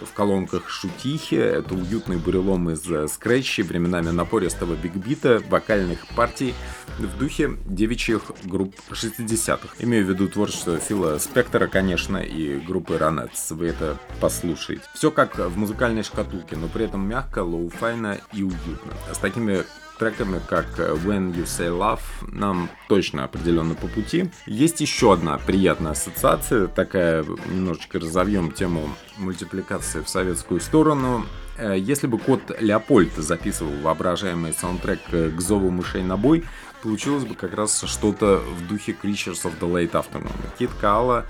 в 0.02 0.14
колонках 0.14 0.70
шутихи, 0.70 1.36
это 1.36 1.74
уютный 1.74 2.18
бурелом 2.18 2.70
из 2.70 2.90
э, 2.90 3.08
скретчей, 3.08 3.64
временами 3.64 4.10
напористого 4.10 4.76
бигбита, 4.76 5.42
вокальных 5.50 6.08
партий 6.16 6.54
в 7.00 7.18
духе 7.18 7.58
девичьих 7.66 8.22
групп 8.46 8.76
60-х. 8.92 9.70
Имею 9.80 10.06
в 10.06 10.10
виду 10.10 10.30
творчество 10.30 10.78
Фила 10.78 11.18
Спектора, 11.18 11.68
конечно, 11.68 12.18
и 12.18 12.60
группы 12.60 12.98
Ronettes. 12.98 13.52
Вы 13.52 13.68
это 13.68 13.98
послушаете. 14.22 14.84
Все 14.94 15.12
как 15.12 15.38
в 15.38 15.58
музыкальной 15.58 16.04
шкатулке, 16.04 16.56
но 16.56 16.68
при 16.68 16.86
этом 16.86 17.08
мягко, 17.08 17.40
лоу-файно 17.40 18.22
и 18.34 18.44
уютно. 18.44 18.94
С 19.12 19.18
такими 19.18 19.64
треками, 19.98 20.40
как 20.48 20.66
When 20.78 21.34
You 21.34 21.46
Say 21.46 21.70
Love, 21.70 22.02
нам 22.32 22.70
точно 22.88 23.24
определенно 23.24 23.76
по 23.76 23.88
пути. 23.88 24.30
Есть 24.46 24.82
еще 24.82 25.14
одна 25.14 25.38
приятная 25.38 25.92
ассоциация, 25.92 26.68
такая, 26.68 27.24
немножечко 27.50 28.00
разовьем 28.00 28.52
тему 28.52 28.90
мультипликации 29.18 30.02
в 30.02 30.10
советскую 30.10 30.62
сторону. 30.62 31.26
Э, 31.58 31.76
если 31.78 32.08
бы 32.08 32.20
кот 32.20 32.42
Леопольд 32.60 33.14
записывал 33.16 33.74
воображаемый 33.82 34.54
саундтрек 34.54 35.00
к 35.10 35.42
зову 35.42 35.72
мышей 35.72 36.04
на 36.04 36.18
бой, 36.18 36.46
получилось 36.84 37.26
бы 37.26 37.36
как 37.36 37.54
раз 37.54 37.84
что-то 37.86 38.38
в 38.38 38.68
духе 38.68 38.92
Creatures 38.92 39.44
of 39.44 39.60
the 39.60 39.70
Late 39.70 39.92
Afternoon. 39.92 40.32
Кит 40.58 40.70
Каала 40.80 41.26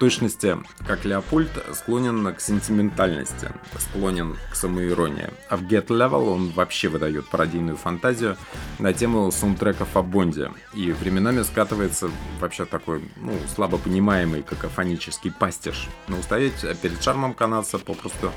точности, 0.00 0.56
как 0.86 1.04
Леопольд, 1.04 1.50
склонен 1.74 2.34
к 2.34 2.40
сентиментальности, 2.40 3.50
склонен 3.78 4.36
к 4.50 4.56
самоиронии. 4.56 5.28
А 5.50 5.58
в 5.58 5.62
Get 5.64 5.88
Level 5.88 6.30
он 6.30 6.48
вообще 6.48 6.88
выдает 6.88 7.28
пародийную 7.28 7.76
фантазию 7.76 8.38
на 8.78 8.94
тему 8.94 9.30
саундтреков 9.30 9.94
о 9.98 10.02
Бонде 10.02 10.50
и 10.72 10.90
временами 10.92 11.42
скатывается 11.42 12.10
вообще 12.40 12.64
такой, 12.64 13.04
ну, 13.16 13.34
слабо 13.54 13.76
понимаемый 13.76 14.42
какофонический 14.42 15.30
пастиш. 15.30 15.88
Но 16.08 16.18
устоять 16.18 16.64
перед 16.80 17.02
шармом 17.02 17.34
канадца 17.34 17.78
попросту 17.78 18.32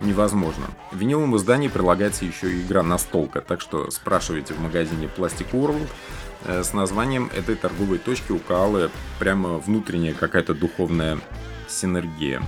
невозможно. 0.00 0.66
В 0.90 0.96
виниловом 0.96 1.36
издании 1.36 1.68
прилагается 1.68 2.24
еще 2.24 2.52
и 2.52 2.62
игра 2.62 2.82
настолка, 2.82 3.40
так 3.40 3.60
что 3.60 3.90
спрашивайте 3.90 4.54
в 4.54 4.60
магазине 4.60 5.08
Plastic 5.16 5.50
World 5.52 5.88
э, 6.44 6.62
с 6.62 6.72
названием 6.72 7.30
этой 7.34 7.56
торговой 7.56 7.98
точки 7.98 8.32
у 8.32 8.38
Каалы 8.38 8.90
прямо 9.18 9.58
внутренняя 9.58 10.14
какая-то 10.14 10.54
духовная 10.54 11.18
синергия. 11.68 12.42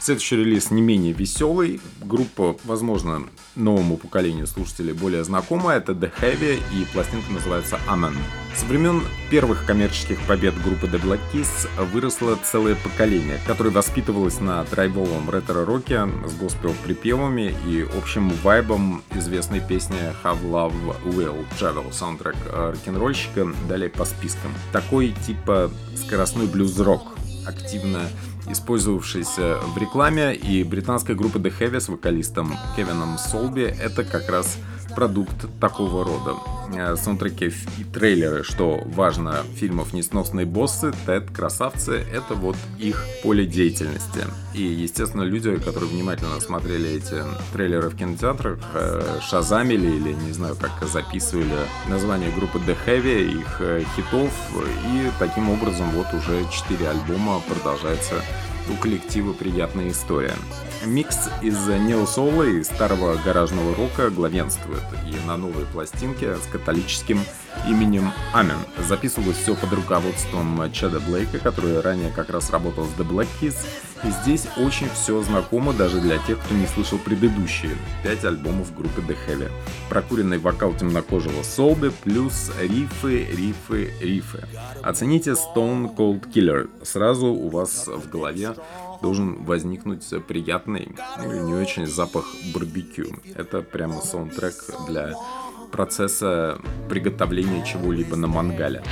Следующий 0.00 0.36
релиз 0.36 0.70
не 0.70 0.80
менее 0.80 1.12
веселый. 1.12 1.78
Группа, 2.00 2.56
возможно, 2.64 3.22
новому 3.54 3.98
поколению 3.98 4.46
слушателей 4.46 4.94
более 4.94 5.24
знакомая. 5.24 5.76
Это 5.76 5.92
The 5.92 6.10
Heavy 6.20 6.58
и 6.72 6.86
пластинка 6.86 7.30
называется 7.30 7.78
Amen. 7.86 8.14
Со 8.56 8.64
времен 8.64 9.02
первых 9.30 9.66
коммерческих 9.66 10.18
побед 10.26 10.54
группы 10.62 10.86
The 10.86 11.00
Black 11.02 11.20
Keys 11.34 11.68
выросло 11.92 12.38
целое 12.42 12.76
поколение, 12.76 13.38
которое 13.46 13.70
воспитывалось 13.70 14.40
на 14.40 14.64
драйвовом 14.64 15.28
ретро-роке 15.28 16.08
с 16.26 16.34
госпел-припевами 16.34 17.54
и 17.68 17.86
общим 17.98 18.30
вайбом 18.42 19.02
известной 19.14 19.60
песни 19.60 19.98
Have 20.24 20.42
Love 20.42 20.96
Will 21.04 21.44
Travel, 21.58 21.92
саундтрек 21.92 22.36
рок-н-ролльщика, 22.50 23.52
далее 23.68 23.90
по 23.90 24.06
спискам. 24.06 24.54
Такой 24.72 25.14
типа 25.26 25.70
скоростной 25.94 26.46
блюз-рок, 26.46 27.02
активно 27.46 28.00
использовавшийся 28.52 29.58
в 29.74 29.78
рекламе, 29.78 30.34
и 30.34 30.64
британская 30.64 31.14
группа 31.14 31.38
The 31.38 31.52
Heavy 31.58 31.80
с 31.80 31.88
вокалистом 31.88 32.56
Кевином 32.76 33.18
Солби— 33.18 33.62
это 33.80 34.04
как 34.04 34.28
раз 34.28 34.58
продукт 35.00 35.46
такого 35.58 36.04
рода. 36.04 36.36
Э, 36.74 36.94
саундтреки 36.94 37.46
и 37.78 37.84
трейлеры, 37.84 38.44
что 38.44 38.82
важно, 38.84 39.36
фильмов 39.56 39.94
«Несносные 39.94 40.44
боссы», 40.44 40.92
«Тед», 41.06 41.30
«Красавцы»— 41.30 42.04
это 42.12 42.34
вот 42.34 42.56
их 42.78 43.06
поле 43.22 43.46
деятельности. 43.46 44.26
И, 44.52 44.62
естественно, 44.62 45.22
люди, 45.22 45.56
которые 45.56 45.88
внимательно 45.88 46.38
смотрели 46.38 46.90
эти 46.90 47.24
трейлеры 47.54 47.88
в 47.88 47.96
кинотеатрах, 47.96 48.58
э, 48.74 49.20
шазамили 49.22 49.86
или, 49.86 50.12
не 50.12 50.32
знаю, 50.32 50.54
как 50.60 50.86
записывали 50.86 51.66
название 51.88 52.30
группы 52.30 52.58
The 52.58 52.76
Heavy, 52.86 53.40
их 53.40 53.56
э, 53.60 53.82
хитов, 53.96 54.30
и 54.92 55.10
таким 55.18 55.48
образом 55.48 55.88
вот 55.92 56.08
уже 56.12 56.44
4 56.50 56.90
альбома 56.90 57.40
продолжается 57.48 58.16
у 58.68 58.76
коллектива 58.76 59.32
приятная 59.32 59.88
история. 59.88 60.34
Микс 60.84 61.28
из 61.42 61.66
нео-соло 61.66 62.42
и 62.44 62.64
старого 62.64 63.16
гаражного 63.22 63.74
рока 63.74 64.08
главенствует, 64.08 64.82
и 65.06 65.26
на 65.26 65.36
новой 65.36 65.66
пластинке 65.66 66.36
с 66.36 66.46
католическим 66.50 67.20
именем 67.68 68.10
Амен. 68.32 68.56
Записывалось 68.88 69.36
все 69.36 69.54
под 69.54 69.72
руководством 69.72 70.72
Чада 70.72 71.00
Блейка, 71.00 71.38
который 71.38 71.80
ранее 71.80 72.10
как 72.10 72.30
раз 72.30 72.50
работал 72.50 72.86
с 72.86 72.98
The 72.98 73.06
Black 73.06 73.28
Keys, 73.40 73.56
и 74.02 74.10
здесь 74.22 74.46
очень 74.56 74.88
все 74.94 75.22
знакомо 75.22 75.74
даже 75.74 76.00
для 76.00 76.16
тех, 76.18 76.38
кто 76.38 76.54
не 76.54 76.66
слышал 76.66 76.98
предыдущие 76.98 77.76
пять 78.02 78.24
альбомов 78.24 78.74
группы 78.74 79.02
The 79.02 79.16
Heavy. 79.28 79.50
Прокуренный 79.90 80.38
вокал 80.38 80.72
темнокожего 80.72 81.42
Солби 81.42 81.90
плюс 82.02 82.50
рифы, 82.58 83.26
рифы, 83.26 83.92
рифы. 84.00 84.44
Оцените 84.82 85.32
Stone 85.32 85.94
Cold 85.94 86.32
Killer. 86.32 86.70
Сразу 86.82 87.26
у 87.26 87.50
вас 87.50 87.86
в 87.86 88.08
голове 88.08 88.54
должен 89.02 89.44
возникнуть 89.44 90.06
приятный 90.26 90.94
или 91.24 91.38
не 91.38 91.54
очень 91.54 91.86
запах 91.86 92.24
барбекю. 92.54 93.16
Это 93.34 93.62
прямо 93.62 94.00
саундтрек 94.00 94.54
для 94.86 95.14
процесса 95.70 96.60
приготовления 96.88 97.64
чего-либо 97.64 98.16
на 98.16 98.26
мангале. 98.26 98.82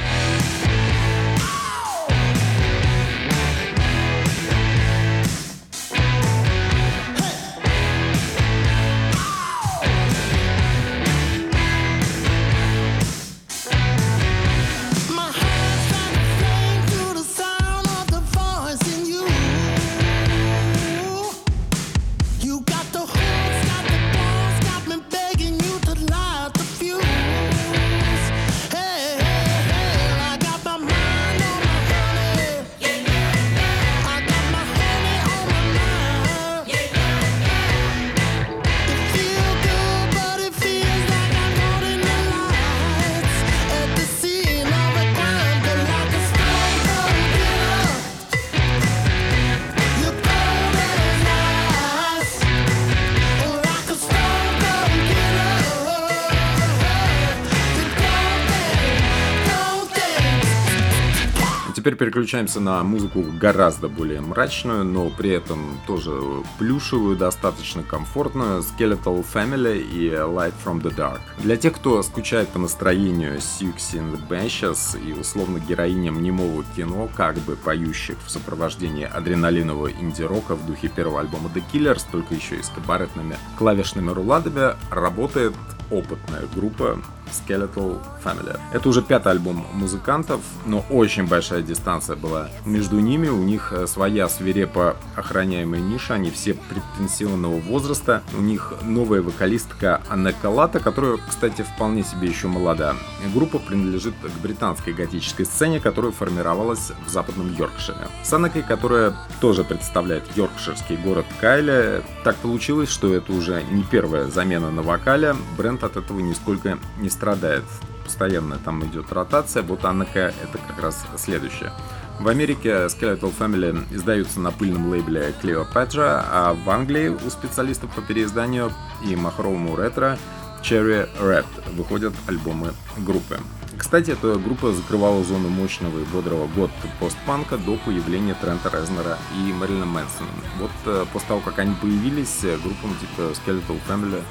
Переключаемся 61.99 62.61
на 62.61 62.83
музыку 62.83 63.25
гораздо 63.39 63.89
более 63.89 64.21
мрачную, 64.21 64.85
но 64.85 65.11
при 65.11 65.31
этом 65.31 65.79
тоже 65.87 66.13
плюшевую, 66.59 67.17
достаточно 67.17 67.83
комфортную. 67.83 68.63
Skeletal 68.63 69.25
Family 69.35 69.81
и 69.81 70.11
Light 70.11 70.55
from 70.65 70.81
the 70.81 70.95
Dark. 70.95 71.21
Для 71.39 71.57
тех, 71.57 71.75
кто 71.75 72.03
скучает 72.03 72.49
по 72.49 72.59
настроению 72.59 73.37
Six 73.39 73.95
in 73.95 74.13
the 74.13 74.29
Benches 74.29 74.99
и 75.05 75.13
условно 75.13 75.59
героиням 75.59 76.23
немого 76.23 76.65
кино, 76.77 77.09
как 77.17 77.37
бы 77.39 77.57
поющих 77.57 78.17
в 78.25 78.31
сопровождении 78.31 79.05
адреналинового 79.05 79.91
инди-рока 79.91 80.55
в 80.55 80.65
духе 80.67 80.89
первого 80.89 81.21
альбома 81.21 81.51
The 81.55 81.63
Killers, 81.73 82.03
только 82.11 82.35
еще 82.35 82.57
и 82.57 82.63
с 82.63 82.69
кабаретными 82.69 83.37
клавишными 83.59 84.11
руладами, 84.11 84.77
работает 84.91 85.55
опытная 85.91 86.45
группа 86.55 87.01
Skeletal 87.31 87.99
Family. 88.25 88.59
Это 88.73 88.89
уже 88.89 89.03
пятый 89.03 89.33
альбом 89.33 89.67
музыкантов, 89.73 90.41
но 90.67 90.85
очень 90.91 91.27
большая 91.27 91.63
дистанция 91.63 92.17
была 92.17 92.49
между 92.65 93.01
ними. 93.01 93.29
У 93.29 93.43
них 93.43 93.73
э, 93.73 93.87
своя 93.87 94.29
свирепо 94.29 94.97
охраняемая 95.17 95.81
ниша, 95.81 96.15
они 96.15 96.31
все 96.31 96.55
предпенсионного 96.55 97.59
возраста. 97.61 98.23
У 98.37 98.41
них 98.41 98.73
новая 98.83 99.23
вокалистка 99.23 100.01
Анна 100.09 100.33
Калата, 100.33 100.81
которая, 100.81 101.19
кстати, 101.29 101.63
вполне 101.63 102.03
себе 102.03 102.29
еще 102.29 102.49
молода. 102.49 102.95
Группа 103.35 103.59
принадлежит 103.59 104.15
к 104.23 104.43
британской 104.43 104.93
готической 104.93 105.47
сцене, 105.47 105.81
которая 105.81 106.13
формировалась 106.13 106.93
в 107.07 107.09
западном 107.09 107.55
Йоркшире. 107.55 108.09
С 108.23 108.33
Аннакой, 108.33 108.63
которая 108.63 109.15
тоже 109.41 109.65
представляет 109.65 110.25
йоркширский 110.37 110.97
город 110.97 111.27
Кайле, 111.41 112.03
так 112.25 112.37
получилось, 112.37 112.89
что 112.89 113.15
это 113.15 113.33
уже 113.33 113.63
не 113.71 113.83
первая 113.83 114.27
замена 114.27 114.71
на 114.71 114.83
вокале. 114.83 115.35
Бренд 115.57 115.83
от 115.85 115.97
этого 115.97 116.21
нисколько 116.21 116.79
не 116.99 117.11
страдает. 117.19 117.65
Постоянно 118.05 118.59
там 118.65 118.85
идет 118.87 119.13
ротация. 119.13 119.63
Вот 119.63 119.85
Аннака 119.85 120.33
это 120.43 120.59
как 120.69 120.81
раз 120.81 121.05
следующее. 121.17 121.73
В 122.21 122.29
Америке 122.29 122.71
Skeletal 122.87 123.33
Family 123.37 123.85
издаются 123.95 124.41
на 124.41 124.51
пыльном 124.51 124.89
лейбле 124.89 125.35
Cleopatra, 125.43 126.25
а 126.33 126.55
в 126.55 126.71
Англии 126.71 127.09
у 127.09 127.31
специалистов 127.31 127.95
по 127.95 128.03
переизданию 128.03 128.73
и 129.05 129.15
махровому 129.15 129.77
ретро 129.77 130.17
Cherry 130.63 131.09
Red 131.21 131.47
выходят 131.77 132.15
альбомы 132.27 132.73
группы. 132.99 133.39
Кстати, 133.77 134.11
эта 134.11 134.37
группа 134.37 134.73
закрывала 134.73 135.23
зону 135.23 135.49
мощного 135.49 136.01
и 136.01 136.05
бодрого 136.05 136.49
год 136.49 136.71
постпанка 136.99 137.57
до 137.57 137.77
появления 137.77 138.35
Трента 138.35 138.69
Резнера 138.69 139.19
и 139.37 139.53
Мэрилина 139.53 139.87
Мэнсона. 139.87 140.29
Вот 140.59 140.71
э, 140.87 141.05
после 141.13 141.29
того, 141.29 141.41
как 141.41 141.61
они 141.61 141.75
появились, 141.81 142.41
группам 142.63 142.97
типа 143.01 143.33
Skeletal 143.35 143.79
Family 143.89 144.23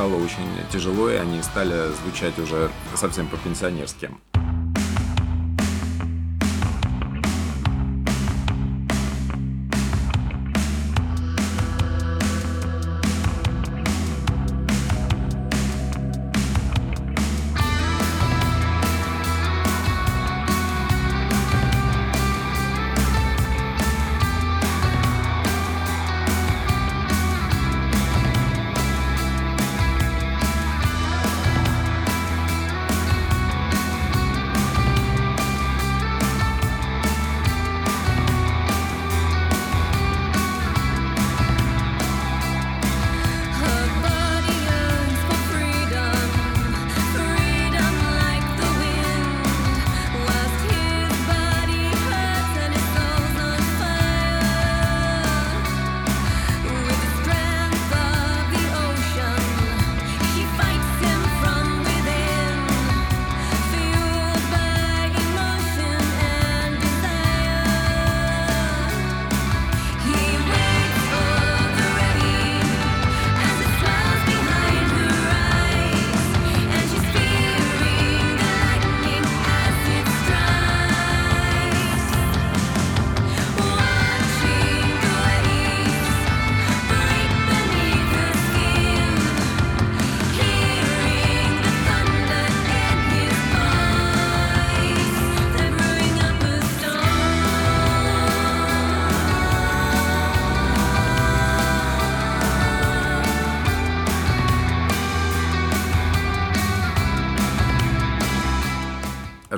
стало 0.00 0.14
очень 0.14 0.48
тяжело, 0.72 1.10
и 1.10 1.16
они 1.16 1.42
стали 1.42 1.92
звучать 1.92 2.38
уже 2.38 2.70
совсем 2.96 3.26
по-пенсионерски. 3.28 4.08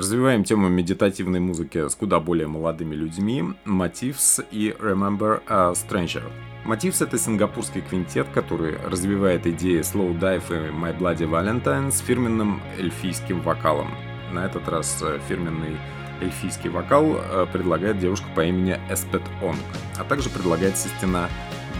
Развиваем 0.03 0.43
тему 0.43 0.67
медитативной 0.67 1.39
музыки 1.39 1.87
с 1.87 1.95
куда 1.95 2.19
более 2.19 2.45
молодыми 2.45 2.93
людьми, 2.93 3.41
Motifs 3.63 4.45
и 4.51 4.75
Remember 4.77 5.41
a 5.47 5.71
Stranger. 5.71 6.23
Motifs— 6.65 6.97
это 7.01 7.17
сингапурский 7.17 7.79
квинтет, 7.79 8.27
который 8.33 8.75
развивает 8.85 9.47
идеи 9.47 9.79
Slow 9.79 10.19
Dive 10.19 10.43
и 10.49 10.73
My 10.73 10.93
Bloody 10.99 11.25
Valentine 11.25 11.89
с 11.89 11.99
фирменным 11.99 12.61
эльфийским 12.77 13.39
вокалом. 13.39 13.91
На 14.33 14.45
этот 14.45 14.67
раз 14.67 15.01
э, 15.01 15.19
фирменный 15.29 15.77
эльфийский 16.19 16.69
вокал 16.69 17.15
э, 17.15 17.47
предлагает 17.53 17.97
девушка 17.97 18.27
по 18.35 18.43
имени 18.43 18.77
Эспет 18.91 19.23
Онг, 19.41 19.63
а 19.97 20.03
также 20.03 20.29
предлагается 20.29 20.89
стена 20.89 21.29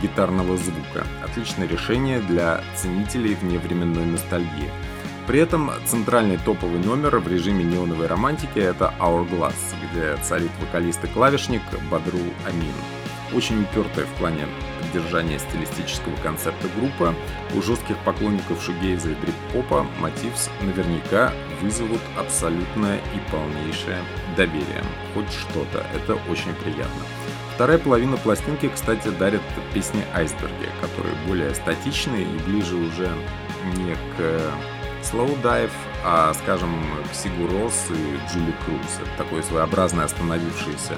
гитарного 0.02 0.56
звука. 0.56 1.06
Отличное 1.26 1.68
решение 1.68 2.22
для 2.22 2.64
ценителей 2.78 3.36
вневременной 3.36 4.06
ностальгии. 4.06 4.72
При 5.28 5.40
этом 5.40 5.72
центральный 5.86 6.38
топовый 6.38 6.80
номер 6.80 7.20
в 7.20 7.28
режиме 7.30 7.64
неоновой 7.64 8.08
романтики 8.08 8.60
это 8.60 8.94
Hourglass, 9.00 9.56
где 9.82 10.18
царит 10.22 10.52
вокалист 10.60 11.04
и 11.06 11.08
клавишник 11.08 11.62
Бадру 11.90 12.20
Амин. 12.46 12.74
Очень 13.34 13.64
упертая 13.64 14.06
в 14.06 14.10
плане 14.20 14.48
поддержания 14.80 15.40
стилистического 15.40 16.16
концепта 16.18 16.68
группа, 16.78 17.16
у 17.56 17.62
жестких 17.62 17.98
поклонников 18.00 18.62
шугейза 18.62 19.12
и 19.12 19.14
дрip-попа 19.14 19.88
Motifs 20.02 20.50
наверняка 20.62 21.32
вызовут 21.62 22.02
абсолютное 22.18 22.98
и 22.98 23.32
полнейшее 23.32 24.00
доверие. 24.36 24.84
Хоть 25.14 25.32
что-то, 25.32 25.86
это 25.96 26.16
очень 26.30 26.54
приятно. 26.64 27.02
Вторая 27.56 27.78
половина 27.78 28.18
пластинки, 28.18 28.68
кстати, 28.68 29.08
дарит 29.08 29.42
песни 29.74 30.04
Айсберги, 30.14 30.70
которые 30.82 31.16
более 31.28 31.56
статичные 31.56 32.24
и 32.24 32.40
ближе 32.40 32.76
уже 32.76 33.10
не 33.78 33.94
к 33.94 34.42
Slow 35.04 35.42
Dive, 35.42 35.72
а, 36.04 36.34
скажем, 36.34 36.74
Сигу 37.14 37.48
Росс 37.48 37.88
и 37.90 38.18
Джули 38.28 38.54
Круз. 38.66 39.00
Это 39.02 39.24
такое 39.24 39.42
своеобразное 39.44 40.06
остановившееся 40.06 40.98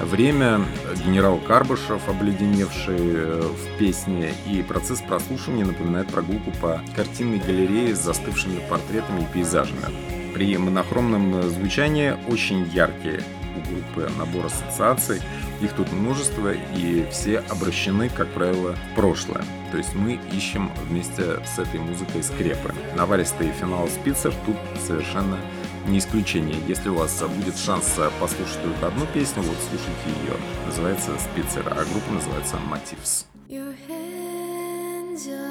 время, 0.00 0.62
генерал 1.04 1.38
Карбышев, 1.38 2.08
обледеневший 2.08 2.98
э, 2.98 3.42
в 3.42 3.78
песне, 3.78 4.32
и 4.46 4.62
процесс 4.62 5.00
прослушивания 5.02 5.64
напоминает 5.64 6.08
прогулку 6.08 6.50
по 6.60 6.80
картинной 6.96 7.38
галерее 7.38 7.94
с 7.94 7.98
застывшими 7.98 8.60
портретами 8.68 9.22
и 9.22 9.32
пейзажами. 9.32 9.84
При 10.34 10.56
монохромном 10.56 11.42
звучании 11.50 12.16
очень 12.28 12.64
яркие 12.72 13.22
у 13.56 13.68
группы 13.68 14.10
набор 14.16 14.46
ассоциаций, 14.46 15.20
их 15.60 15.72
тут 15.74 15.92
множество, 15.92 16.52
и 16.52 17.06
все 17.10 17.38
обращены, 17.38 18.08
как 18.08 18.28
правило, 18.28 18.74
в 18.74 18.94
прошлое. 18.94 19.44
То 19.70 19.78
есть 19.78 19.94
мы 19.94 20.18
ищем 20.32 20.70
вместе 20.88 21.44
с 21.44 21.58
этой 21.58 21.80
музыкой 21.80 22.22
скрепы. 22.22 22.74
Наваристый 22.96 23.52
финал 23.52 23.88
спицер 23.88 24.32
тут 24.46 24.56
совершенно 24.86 25.38
не 25.86 25.98
исключение. 25.98 26.56
Если 26.66 26.88
у 26.88 26.94
вас 26.94 27.22
будет 27.22 27.56
шанс 27.56 27.98
послушать 28.20 28.62
только 28.62 28.88
одну 28.88 29.06
песню, 29.06 29.42
вот 29.42 29.56
слушайте 29.68 30.20
ее. 30.24 30.36
Называется 30.66 31.10
«Спицер», 31.18 31.66
а 31.66 31.84
группа 31.84 32.12
называется 32.12 32.56
«Motifs». 32.56 33.26
Your 33.48 33.74
hands 33.88 35.26
are 35.26 35.49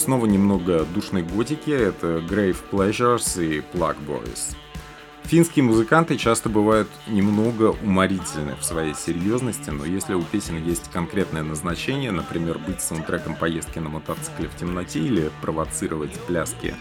снова 0.00 0.26
немного 0.26 0.84
душной 0.84 1.22
готики, 1.22 1.70
это 1.70 2.18
Grave 2.18 2.56
Pleasures 2.72 3.42
и 3.42 3.62
Plug 3.72 3.96
Boys. 4.06 4.56
Финские 5.24 5.64
музыканты 5.64 6.16
часто 6.16 6.48
бывают 6.48 6.88
немного 7.06 7.76
уморительны 7.84 8.56
в 8.56 8.64
своей 8.64 8.94
серьезности, 8.94 9.70
но 9.70 9.84
если 9.84 10.14
у 10.14 10.22
песен 10.22 10.60
есть 10.64 10.90
конкретное 10.90 11.42
назначение, 11.42 12.10
например, 12.10 12.58
быть 12.58 12.80
саундтреком 12.80 13.36
поездки 13.36 13.78
на 13.78 13.90
мотоцикле 13.90 14.48
в 14.48 14.56
темноте 14.56 14.98
или 14.98 15.30
провоцировать 15.40 16.18
пляски 16.26 16.74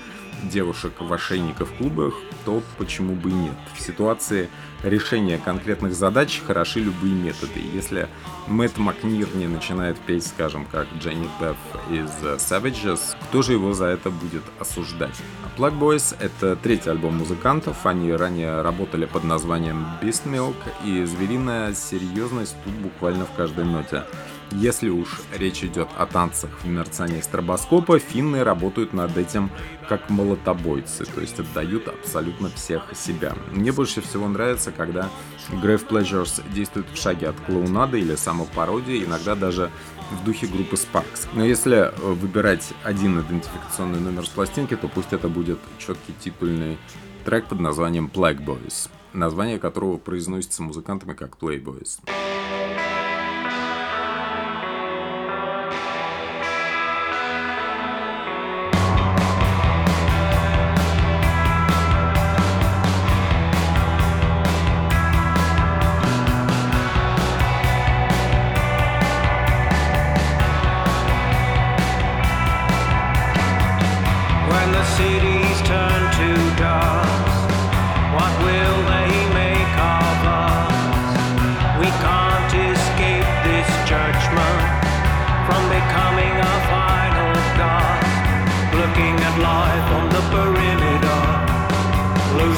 девушек 0.44 0.94
в 1.00 1.12
ошейниках 1.12 1.70
в 1.70 1.78
клубах, 1.78 2.14
то 2.46 2.62
почему 2.78 3.16
бы 3.16 3.30
и 3.30 3.34
нет. 3.34 3.56
В 3.76 3.82
ситуации 3.82 4.50
решения 4.84 5.38
конкретных 5.38 5.94
задач 5.94 6.42
хороши 6.46 6.80
любые 6.80 7.14
методы. 7.14 7.60
Если 7.74 8.08
Мэтт 8.48 8.78
Макнирни 8.78 9.48
начинает 9.48 9.98
петь, 10.00 10.26
скажем, 10.26 10.66
как 10.66 10.88
Дженни 11.00 11.30
Бефф 11.40 11.58
из 11.92 12.10
Savages, 12.42 13.16
кто 13.24 13.42
же 13.42 13.54
его 13.54 13.74
за 13.74 13.86
это 13.86 14.10
будет 14.10 14.44
осуждать? 14.60 15.16
А 15.44 15.60
Plug 15.60 15.78
Boys— 15.78 16.16
это 16.20 16.56
третий 16.56 16.90
альбом 16.90 17.18
музыкантов. 17.18 17.86
Они 17.86 18.12
ранее 18.12 18.62
работали 18.62 19.06
под 19.06 19.24
названием 19.24 19.86
Beast 20.02 20.26
Milk, 20.26 20.56
и 20.86 21.04
звериная 21.06 21.74
серьезность 21.74 22.56
тут 22.64 22.74
буквально 22.76 23.26
в 23.26 23.32
каждой 23.34 23.66
ноте. 23.66 24.04
Если 24.52 24.90
уж 24.90 25.22
речь 25.38 25.64
идет 25.64 25.88
о 25.98 26.06
танцах 26.08 26.50
в 26.64 26.68
мерцании 26.68 27.22
стробоскопа, 27.22 28.00
финны 28.00 28.44
работают 28.44 28.94
над 28.94 29.16
этим 29.16 29.52
как 29.88 30.10
молотобойцы, 30.10 31.06
то 31.06 31.22
есть 31.22 31.40
отдают 31.40 31.88
абсолютно 31.88 32.50
всех 32.50 32.84
себя. 32.96 33.36
Мне 33.52 33.72
больше 33.72 34.02
всего 34.02 34.28
нравится, 34.28 34.72
когда 34.72 35.10
Grave 35.50 35.88
Pleasures 35.88 36.42
действует 36.52 36.88
в 36.92 36.98
шаге 36.98 37.30
от 37.30 37.40
клоунады 37.42 38.00
или 38.00 38.16
самопародии, 38.16 39.04
иногда 39.04 39.36
даже 39.36 39.70
в 40.12 40.26
духе 40.26 40.48
группы 40.48 40.76
Sparks. 40.76 41.28
Но 41.34 41.46
если 41.46 41.94
выбирать 42.02 42.74
один 42.84 43.20
идентификационный 43.20 44.00
номер 44.00 44.26
с 44.26 44.30
пластинки, 44.30 44.76
то 44.76 44.88
пусть 44.88 45.14
это 45.14 45.30
будет 45.30 45.60
четкий 45.78 46.14
титульный 46.20 46.78
трек 47.24 47.46
под 47.46 47.60
названием 47.60 48.10
Black 48.12 48.44
Boys, 48.44 48.90
название 49.14 49.60
которого 49.60 49.98
произносится 49.98 50.64
музыкантами 50.64 51.14
как 51.14 51.38
Playboys. 51.38 52.00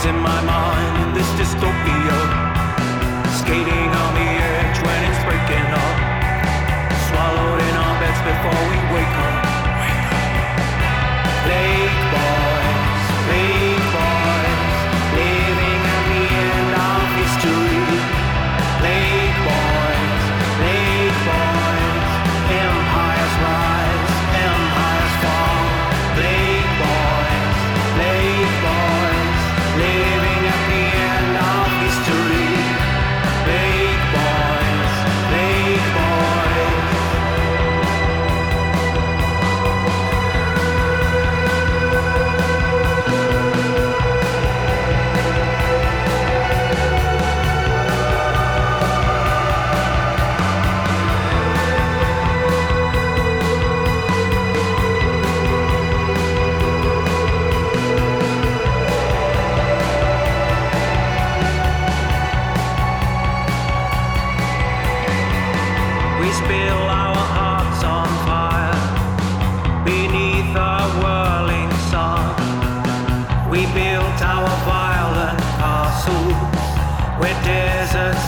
In 0.03 0.17
my 0.17 0.41
mind 0.41 0.97
in 1.03 1.13
this 1.13 1.27
dystopia. 1.37 2.17
Skating 3.37 3.91
on. 3.93 4.10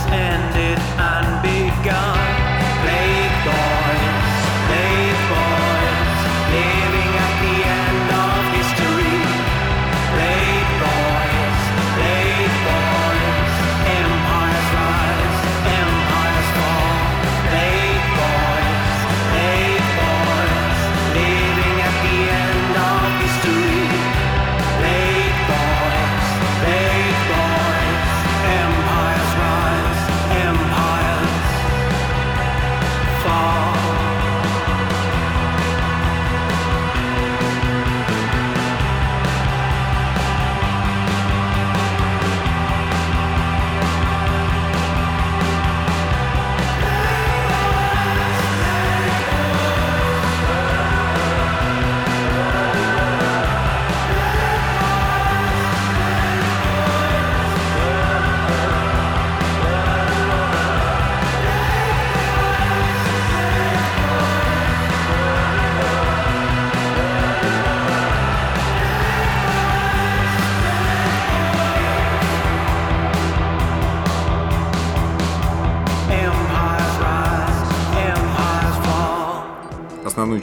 and 0.08 0.43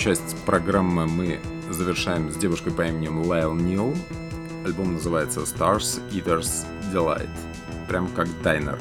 часть 0.02 0.36
программы 0.48 1.06
мы 1.06 1.40
завершаем 1.70 2.32
с 2.32 2.36
девушкой 2.36 2.74
по 2.74 2.82
имени 2.82 3.08
Лайл 3.08 3.54
Нил. 3.54 3.96
Альбом 4.66 4.94
называется 4.94 5.42
Star 5.42 6.02
Eaters 6.10 6.66
Delight. 6.92 7.30
Прям 7.88 8.08
как 8.08 8.28
Дайнер. 8.42 8.80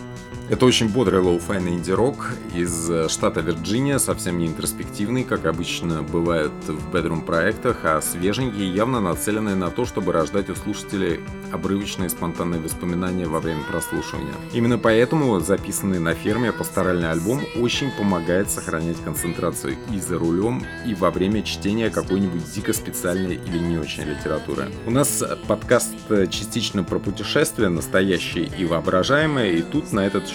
Это 0.51 0.67
очень 0.67 0.89
бодрый 0.89 1.21
лоу-файный 1.21 1.75
инди-рок 1.75 2.33
из 2.57 2.91
э, 2.91 3.09
штата 3.09 3.41
Вирджиния, 3.41 3.99
совсем 3.99 4.37
не 4.37 4.49
интроспективный, 4.49 5.23
как 5.23 5.47
обычно 5.47 6.03
бывает 6.03 6.51
в 6.67 6.93
bedroom 6.93 7.29
-проектах, 7.29 7.85
а 7.85 8.01
свеженький, 8.01 8.69
явно 8.69 9.01
нацеленный 9.01 9.55
на 9.55 9.71
то, 9.71 9.87
чтобы 9.87 10.13
рождать 10.13 10.51
у 10.51 10.57
слушателей 10.57 11.21
обрывочные 11.53 12.11
спонтанные 12.11 12.61
воспоминания 12.61 13.27
во 13.27 13.39
время 13.39 13.63
прослушивания. 13.63 14.35
Именно 14.53 14.79
поэтому 14.79 15.39
записанный 15.39 16.01
на 16.01 16.15
ферме 16.15 16.51
пасторальный 16.51 17.13
альбом 17.13 17.43
очень 17.57 17.93
помогает 17.93 18.51
сохранять 18.51 19.01
концентрацию 19.05 19.77
и 19.93 20.01
за 20.01 20.19
рулем, 20.19 20.65
и 20.85 20.97
во 20.97 21.13
время 21.13 21.45
чтения 21.45 21.91
какой-нибудь 21.91 22.53
дико 22.53 22.73
специальной 22.73 23.37
или 23.37 23.59
не 23.59 23.79
очень 23.79 24.03
литературы. 24.03 24.67
У 24.85 24.91
нас 24.91 25.23
подкаст 25.47 25.95
э, 26.09 26.27
частично 26.27 26.83
про 26.83 26.99
путешествия, 26.99 27.69
настоящее 27.69 28.51
и 28.59 28.65
воображаемое, 28.65 29.53
и 29.53 29.63
тут 29.63 29.93
на 29.93 30.05
этот 30.05 30.27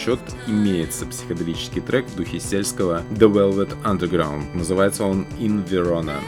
имеется 0.47 1.05
психоделический 1.05 1.81
трек 1.81 2.05
в 2.05 2.15
духе 2.15 2.39
сельского 2.39 3.01
The 3.11 3.31
Velvet 3.31 3.75
Underground. 3.83 4.55
Называется 4.55 5.03
он 5.03 5.25
In 5.39 5.67
Verona. 5.67 6.19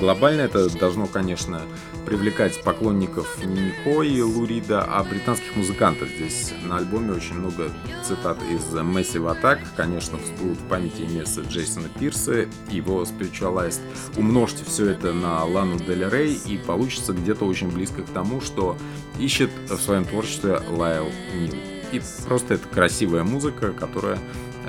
Глобально 0.00 0.42
это 0.42 0.68
должно, 0.78 1.06
конечно, 1.06 1.62
привлекать 2.04 2.62
поклонников 2.62 3.38
не 3.44 3.68
Нико 3.68 4.02
и 4.02 4.20
Лурида, 4.20 4.82
а 4.82 5.02
британских 5.04 5.56
музыкантов. 5.56 6.08
Здесь 6.08 6.52
на 6.64 6.78
альбоме 6.78 7.12
очень 7.12 7.34
много 7.34 7.70
цитат 8.02 8.38
из 8.50 8.62
Massive 8.74 9.34
Attack. 9.34 9.60
Конечно, 9.76 10.18
всплывут 10.18 10.58
в 10.58 10.68
памяти 10.68 11.02
имеется 11.02 11.42
Джейсона 11.42 11.88
Пирса, 11.98 12.46
его 12.70 13.02
Spiritualized. 13.02 13.80
Умножьте 14.16 14.64
все 14.64 14.90
это 14.90 15.12
на 15.12 15.44
Лану 15.44 15.78
Дель 15.78 16.08
Рей, 16.08 16.38
и 16.46 16.58
получится 16.58 17.12
где-то 17.12 17.44
очень 17.44 17.70
близко 17.70 18.02
к 18.02 18.10
тому, 18.10 18.40
что 18.40 18.76
ищет 19.18 19.50
в 19.68 19.78
своем 19.78 20.04
творчестве 20.04 20.60
Лайл 20.70 21.10
Нил. 21.34 21.77
И 21.92 22.02
просто 22.26 22.54
это 22.54 22.68
красивая 22.68 23.24
музыка, 23.24 23.72
которая 23.72 24.18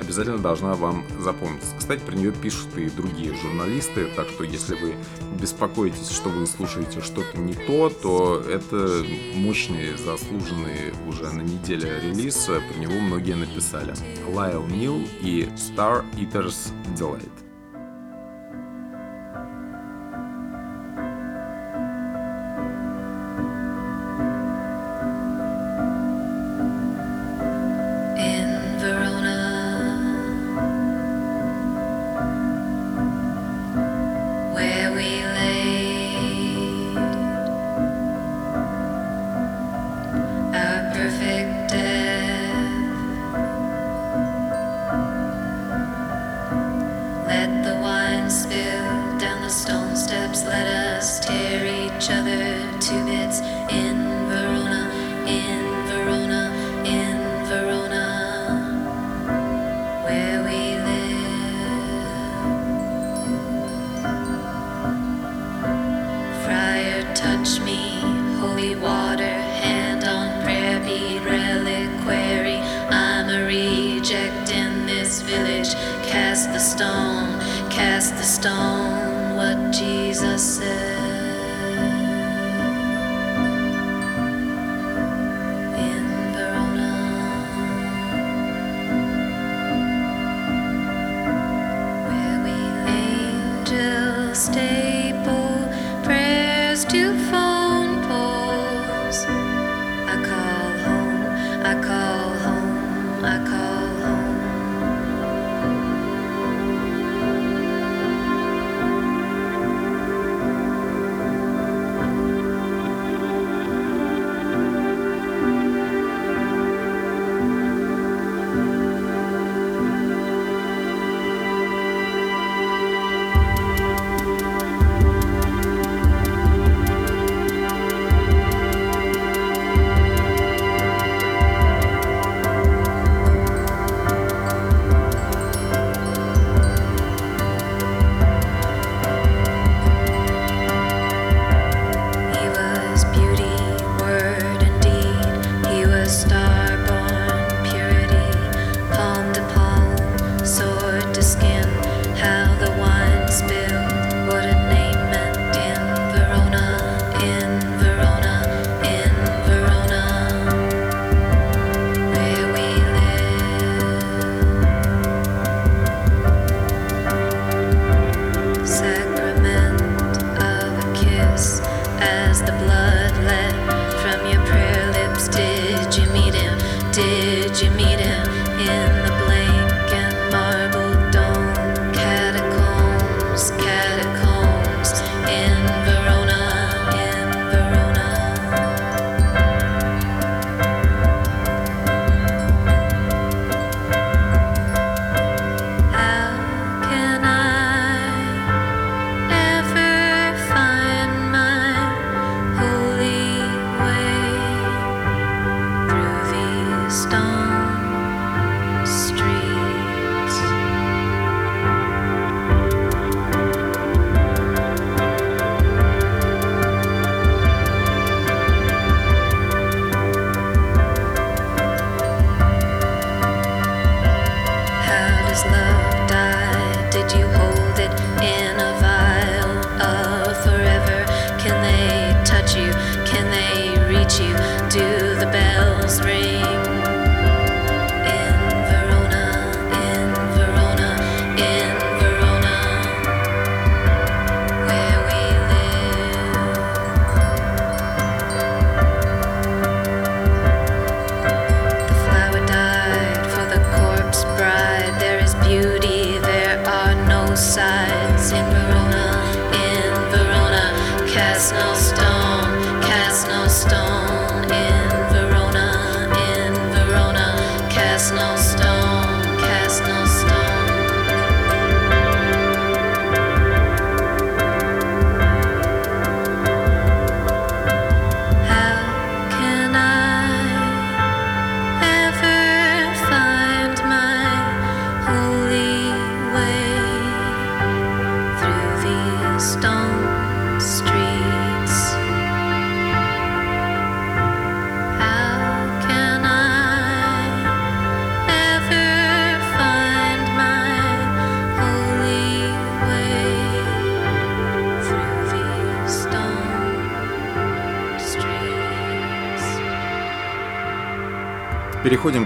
обязательно 0.00 0.38
должна 0.38 0.74
вам 0.74 1.04
запомниться. 1.18 1.74
Кстати, 1.78 2.00
про 2.00 2.14
нее 2.14 2.32
пишут 2.32 2.76
и 2.76 2.88
другие 2.88 3.34
журналисты, 3.34 4.06
так 4.16 4.28
что 4.28 4.44
если 4.44 4.74
вы 4.74 4.94
беспокоитесь, 5.38 6.10
что 6.10 6.30
вы 6.30 6.46
слушаете 6.46 7.02
что-то 7.02 7.38
не 7.38 7.52
то, 7.52 7.90
то 7.90 8.40
это 8.40 9.04
мощный, 9.34 9.96
заслуженный 9.96 10.94
уже 11.06 11.30
на 11.30 11.42
неделе 11.42 12.00
релиз, 12.02 12.46
про 12.46 12.80
него 12.80 12.94
многие 12.94 13.34
написали. 13.34 13.94
Лайл 14.32 14.66
Нил 14.66 15.06
и 15.20 15.48
Star 15.56 16.04
Eaters 16.14 16.72
Delight. 16.96 17.49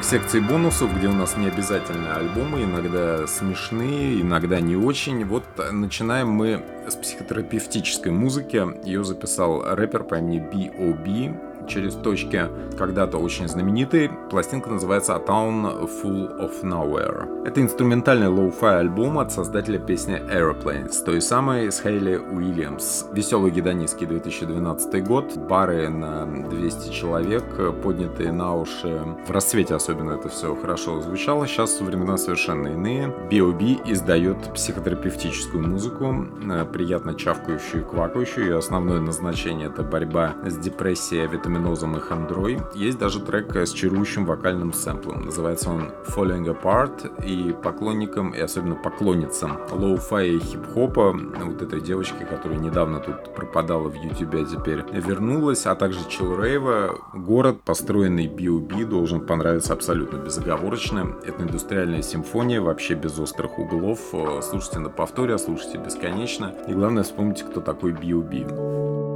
К 0.04 0.06
секции 0.06 0.38
бонусов, 0.38 0.94
где 0.94 1.08
у 1.08 1.12
нас 1.12 1.38
не 1.38 1.46
обязательно 1.46 2.16
альбомы, 2.16 2.64
иногда 2.64 3.26
смешные, 3.26 4.20
иногда 4.20 4.60
не 4.60 4.76
очень. 4.76 5.24
Вот 5.24 5.44
начинаем 5.72 6.28
мы 6.28 6.62
с 6.86 6.94
психотерапевтической 6.94 8.12
музыки. 8.12 8.62
Ее 8.84 9.02
записал 9.02 9.62
рэпер 9.74 10.04
по 10.04 10.16
имени 10.16 10.40
B.O.B 10.40 11.68
через 11.68 11.94
точки, 11.94 12.50
когда-то 12.76 13.16
очень 13.16 13.48
знаменитый. 13.48 14.10
Пластинка 14.34 14.68
называется 14.68 15.14
A 15.14 15.20
Town 15.20 15.88
Full 16.02 16.40
of 16.40 16.64
Nowhere. 16.64 17.46
Это 17.46 17.62
инструментальный 17.62 18.26
lo-fi 18.26 18.80
альбом 18.80 19.20
от 19.20 19.30
создателя 19.30 19.78
песни 19.78 20.16
Airplanes, 20.16 21.04
той 21.04 21.20
самой 21.20 21.70
с 21.70 21.80
Хейли 21.80 22.16
Уильямс. 22.16 23.04
Веселый 23.12 23.52
гедонистский 23.52 24.08
2012 24.08 25.06
год, 25.06 25.36
бары 25.36 25.88
на 25.88 26.26
200 26.26 26.90
человек, 26.92 27.44
поднятые 27.80 28.32
на 28.32 28.56
уши. 28.56 29.00
В 29.24 29.30
расцвете 29.30 29.76
особенно 29.76 30.10
это 30.10 30.28
все 30.28 30.56
хорошо 30.56 31.00
звучало, 31.00 31.46
сейчас 31.46 31.80
времена 31.80 32.16
совершенно 32.16 32.66
иные. 32.66 33.14
B.O.B. 33.30 33.82
издает 33.84 34.52
психотерапевтическую 34.52 35.64
музыку, 35.64 36.26
э, 36.50 36.64
приятно 36.64 37.14
чавкающую 37.14 37.84
и 37.84 37.88
квакающую. 37.88 38.46
Ее 38.46 38.58
основное 38.58 38.98
назначение 38.98 39.68
это 39.68 39.84
борьба 39.84 40.34
с 40.44 40.56
депрессией, 40.56 41.28
авитаминозом 41.28 41.96
и 41.96 42.00
хандрой. 42.00 42.58
Есть 42.74 42.98
даже 42.98 43.20
трек 43.20 43.54
с 43.54 43.70
чарующим 43.70 44.23
вокальным 44.24 44.72
сэмплом. 44.72 45.26
Называется 45.26 45.70
он 45.70 45.90
Falling 46.08 46.46
Apart. 46.46 47.24
И 47.24 47.52
поклонникам, 47.52 48.34
и 48.34 48.40
особенно 48.40 48.74
поклонницам 48.74 49.58
lo-fi 49.70 50.38
хип-хопа, 50.38 51.12
вот 51.12 51.62
этой 51.62 51.80
девочки, 51.80 52.24
которая 52.28 52.58
недавно 52.58 53.00
тут 53.00 53.34
пропадала 53.34 53.88
в 53.88 53.94
YouTube, 53.94 54.34
а 54.34 54.44
теперь 54.44 54.84
вернулась, 54.92 55.66
а 55.66 55.74
также 55.74 56.00
chillwave 56.08 56.82
а, 56.82 56.98
город, 57.14 57.62
построенный 57.62 58.28
B.O.B., 58.28 58.84
должен 58.84 59.20
понравиться 59.20 59.72
абсолютно 59.72 60.18
безоговорочно. 60.18 61.16
Это 61.24 61.42
индустриальная 61.42 62.02
симфония, 62.02 62.60
вообще 62.60 62.94
без 62.94 63.18
острых 63.18 63.58
углов. 63.58 64.00
Слушайте 64.42 64.80
на 64.80 64.90
повторе, 64.90 65.38
слушайте 65.38 65.78
бесконечно. 65.78 66.52
И 66.68 66.72
главное, 66.72 67.02
вспомните, 67.02 67.44
кто 67.44 67.60
такой 67.60 67.92
B.O.B. 67.92 69.13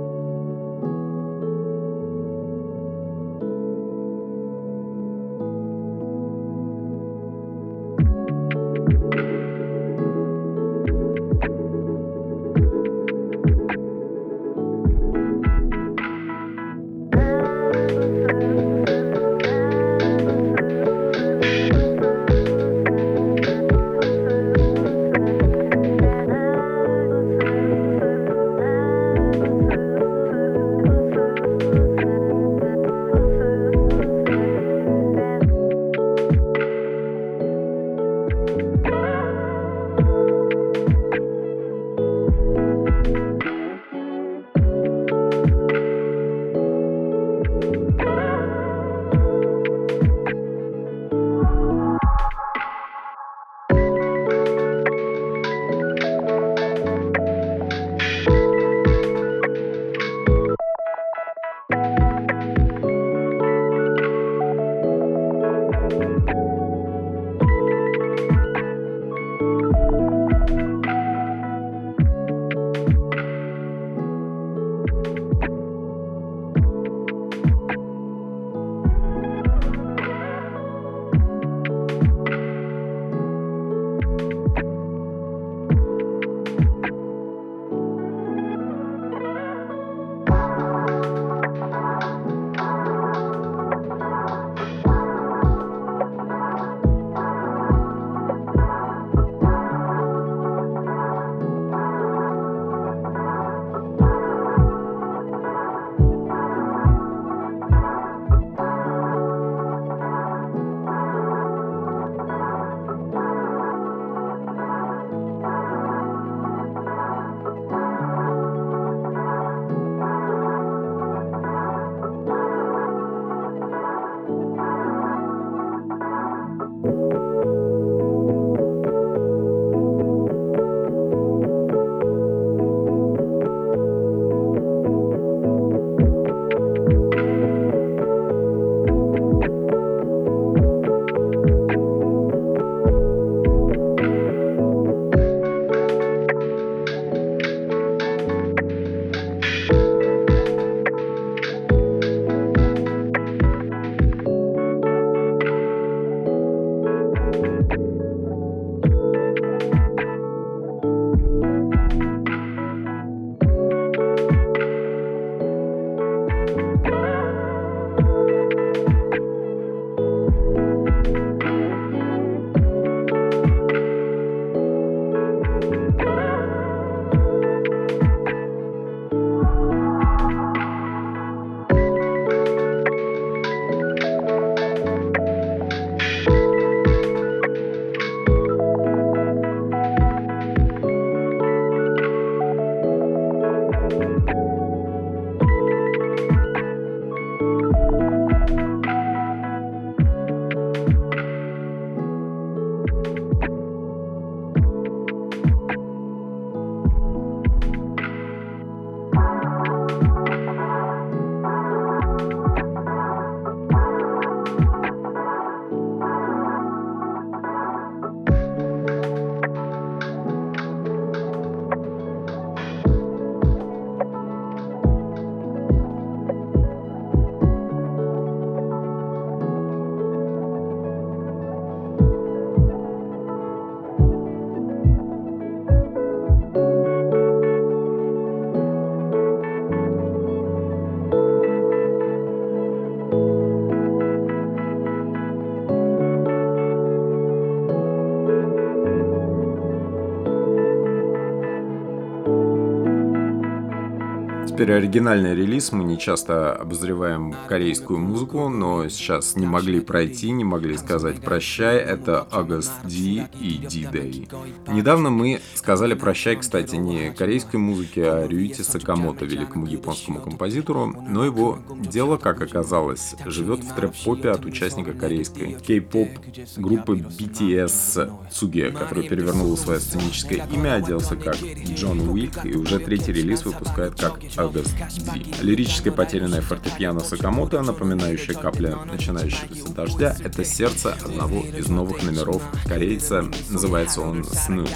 Супер 254.59 254.73
оригинальный 254.73 255.37
релиз. 255.37 255.71
Мы 255.71 255.85
не 255.85 255.97
часто 255.97 256.53
обозреваем 256.53 257.33
корейскую 257.47 258.01
музыку, 258.01 258.49
но 258.49 258.89
сейчас 258.89 259.37
не 259.37 259.47
могли 259.47 259.79
пройти, 259.79 260.33
не 260.33 260.43
могли 260.43 260.77
сказать 260.77 261.21
прощай. 261.21 261.77
Это 261.77 262.27
August 262.33 262.73
D 262.83 263.29
и 263.41 263.59
D-Day. 263.59 264.29
Недавно 264.67 265.11
мы 265.11 265.41
сказали 265.55 265.95
прощай, 265.95 266.35
кстати, 266.35 266.75
не 266.75 267.13
корейской 267.13 267.59
музыке, 267.59 268.11
а 268.11 268.27
Рюити 268.27 268.63
Сакамото, 268.63 269.27
великому 269.27 269.67
японскому 269.67 270.21
композитору, 270.21 270.93
но 271.09 271.25
его 271.25 271.61
дело, 271.79 272.17
как 272.17 272.43
оказалось, 272.43 273.15
живет 273.27 273.61
в 273.61 273.73
трэп-попе 273.77 274.31
от 274.31 274.45
участника 274.45 274.93
корейской 274.93 275.57
кей-поп 275.65 276.09
группы 276.57 276.97
BTS 276.97 278.13
Цуге, 278.33 278.73
который 278.73 279.09
перевернул 279.09 279.57
свое 279.57 279.79
сценическое 279.79 280.49
имя, 280.53 280.75
оделся 280.75 281.15
как 281.15 281.37
Джон 281.37 282.09
Уик 282.09 282.45
и 282.45 282.57
уже 282.57 282.81
третий 282.81 283.13
релиз 283.13 283.45
выпускает 283.45 283.95
как 283.95 284.19
August 284.49 284.75
D. 285.13 285.43
Лирическое 285.43 285.93
потерянное 285.93 286.41
фортепиано 286.41 287.01
Сакамото, 287.01 287.63
напоминающее 287.63 288.37
капля 288.37 288.77
начинающегося 288.77 289.73
дождя, 289.73 290.17
это 290.25 290.45
сердце 290.45 290.97
одного 291.05 291.41
из 291.43 291.69
новых 291.69 292.03
номеров 292.03 292.43
корейца. 292.67 293.25
Называется 293.51 294.01
он 294.01 294.23
Snooze. 294.23 294.69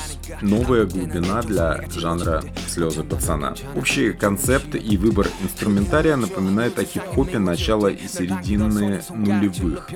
Новая 0.43 0.85
глубина 0.87 1.43
для 1.43 1.85
жанра 1.97 2.43
слезы 2.69 3.03
пацана. 3.03 3.55
Общий 3.75 4.13
концепт 4.13 4.75
и 4.75 4.97
выбор 4.97 5.29
инструментария 5.43 6.17
напоминает 6.17 6.79
о 6.79 6.85
хип-хопе 6.85 7.39
начала 7.39 7.89
и 7.89 8.07
середины 8.07 9.03
нулевых. 9.11 9.91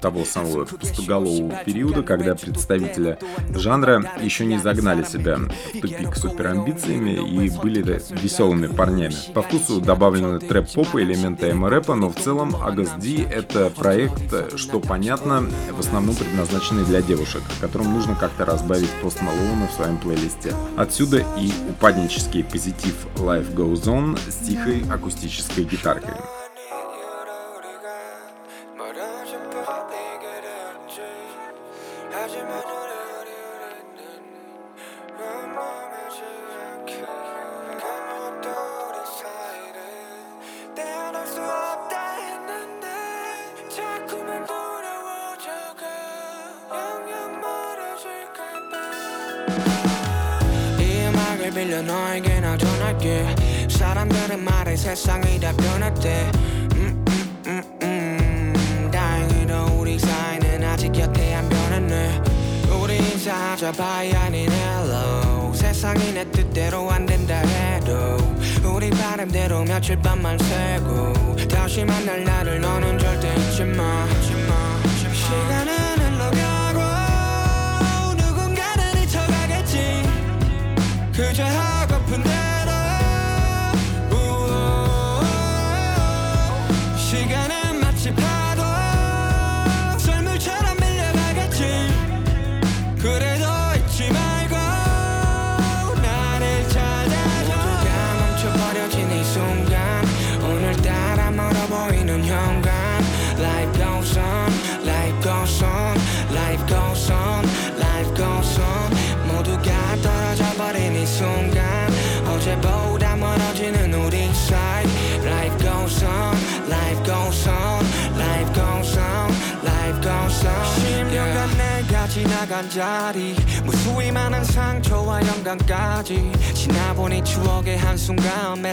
Того 0.00 0.24
самого 0.24 0.64
пустоголового 0.64 1.62
периода, 1.64 2.02
когда 2.02 2.34
представители 2.34 3.18
жанра 3.54 4.12
еще 4.20 4.44
не 4.44 4.58
загнали 4.58 5.04
себя 5.04 5.36
в 5.36 5.80
тупик 5.80 6.16
суперамбициями 6.16 7.44
и 7.44 7.50
были 7.50 7.82
веселыми 8.22 8.66
парнями. 8.66 9.14
По 9.34 9.42
вкусу 9.42 9.80
добавлены 9.80 10.38
трэп-попа, 10.40 11.02
элементы 11.02 11.50
эмо-рэпа, 11.50 11.94
но 11.94 12.08
в 12.08 12.16
целом 12.16 12.54
D— 13.00 13.22
это 13.30 13.70
проект, 13.70 14.58
что 14.58 14.80
понятно, 14.80 15.44
в 15.70 15.80
основном 15.80 16.14
предназначенный 16.14 16.84
для 16.84 17.02
девушек, 17.02 17.42
которым 17.60 17.92
нужно 17.92 18.14
как-то 18.14 18.44
разбавить 18.44 18.90
пост 19.02 19.20
Малоуна 19.22 19.68
в 19.68 19.72
своем 19.72 19.98
плейлисте. 19.98 20.54
Отсюда 20.76 21.24
и 21.38 21.52
упаднический 21.70 22.44
позитив 22.44 23.06
Life 23.16 23.54
Goes 23.54 23.84
On 23.84 24.18
с 24.28 24.46
тихой 24.46 24.82
акустической 24.90 25.64
гитаркой. 25.64 26.14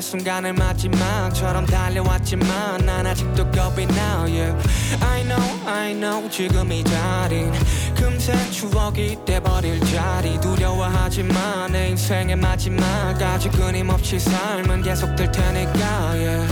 순간을 0.09 0.53
마지막처럼 0.53 1.67
달려왔지만 1.67 2.83
난 2.83 3.05
아직도 3.05 3.51
겁이 3.51 3.85
나 3.85 4.21
yeah. 4.21 4.57
I 4.99 5.21
know, 5.21 5.67
I 5.67 5.91
know 5.93 6.27
지금 6.31 6.71
이 6.71 6.83
자린 6.83 7.51
금세 7.95 8.33
추억이 8.49 9.19
돼버릴 9.23 9.79
자리 9.81 10.41
두려워하지만 10.41 11.73
내 11.73 11.89
인생의 11.89 12.37
마지막까지 12.37 13.49
끊임없이 13.49 14.17
삶은 14.17 14.81
계속될 14.81 15.31
테니까 15.31 16.07
yeah. 16.09 16.47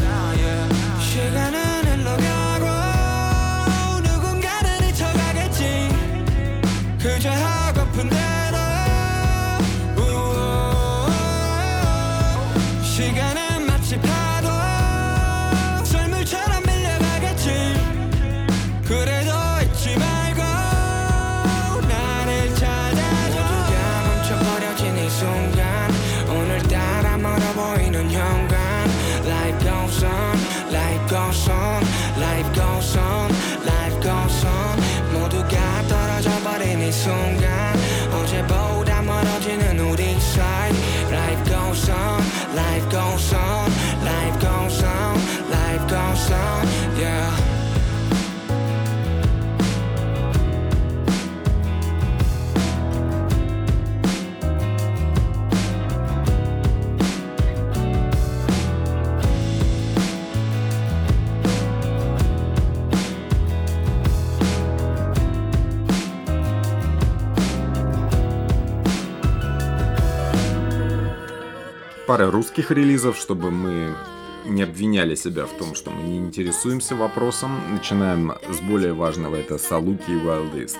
시간은 1.01 1.59
흘러가고 1.83 2.67
누군가는 4.01 4.87
잊혀가겠지 4.87 5.89
그저 7.01 7.31
пара 72.07 72.31
русских 72.31 72.71
релизов, 72.71 73.17
чтобы 73.17 73.51
мы 73.51 73.93
не 74.45 74.63
обвиняли 74.63 75.15
себя 75.15 75.45
в 75.45 75.51
том, 75.51 75.75
что 75.75 75.91
мы 75.91 76.03
не 76.03 76.17
интересуемся 76.17 76.95
вопросом. 76.95 77.59
Начинаем 77.69 78.31
с 78.49 78.61
более 78.61 78.93
важного, 78.93 79.35
это 79.35 79.57
Салуки 79.57 80.11
и. 80.11 80.79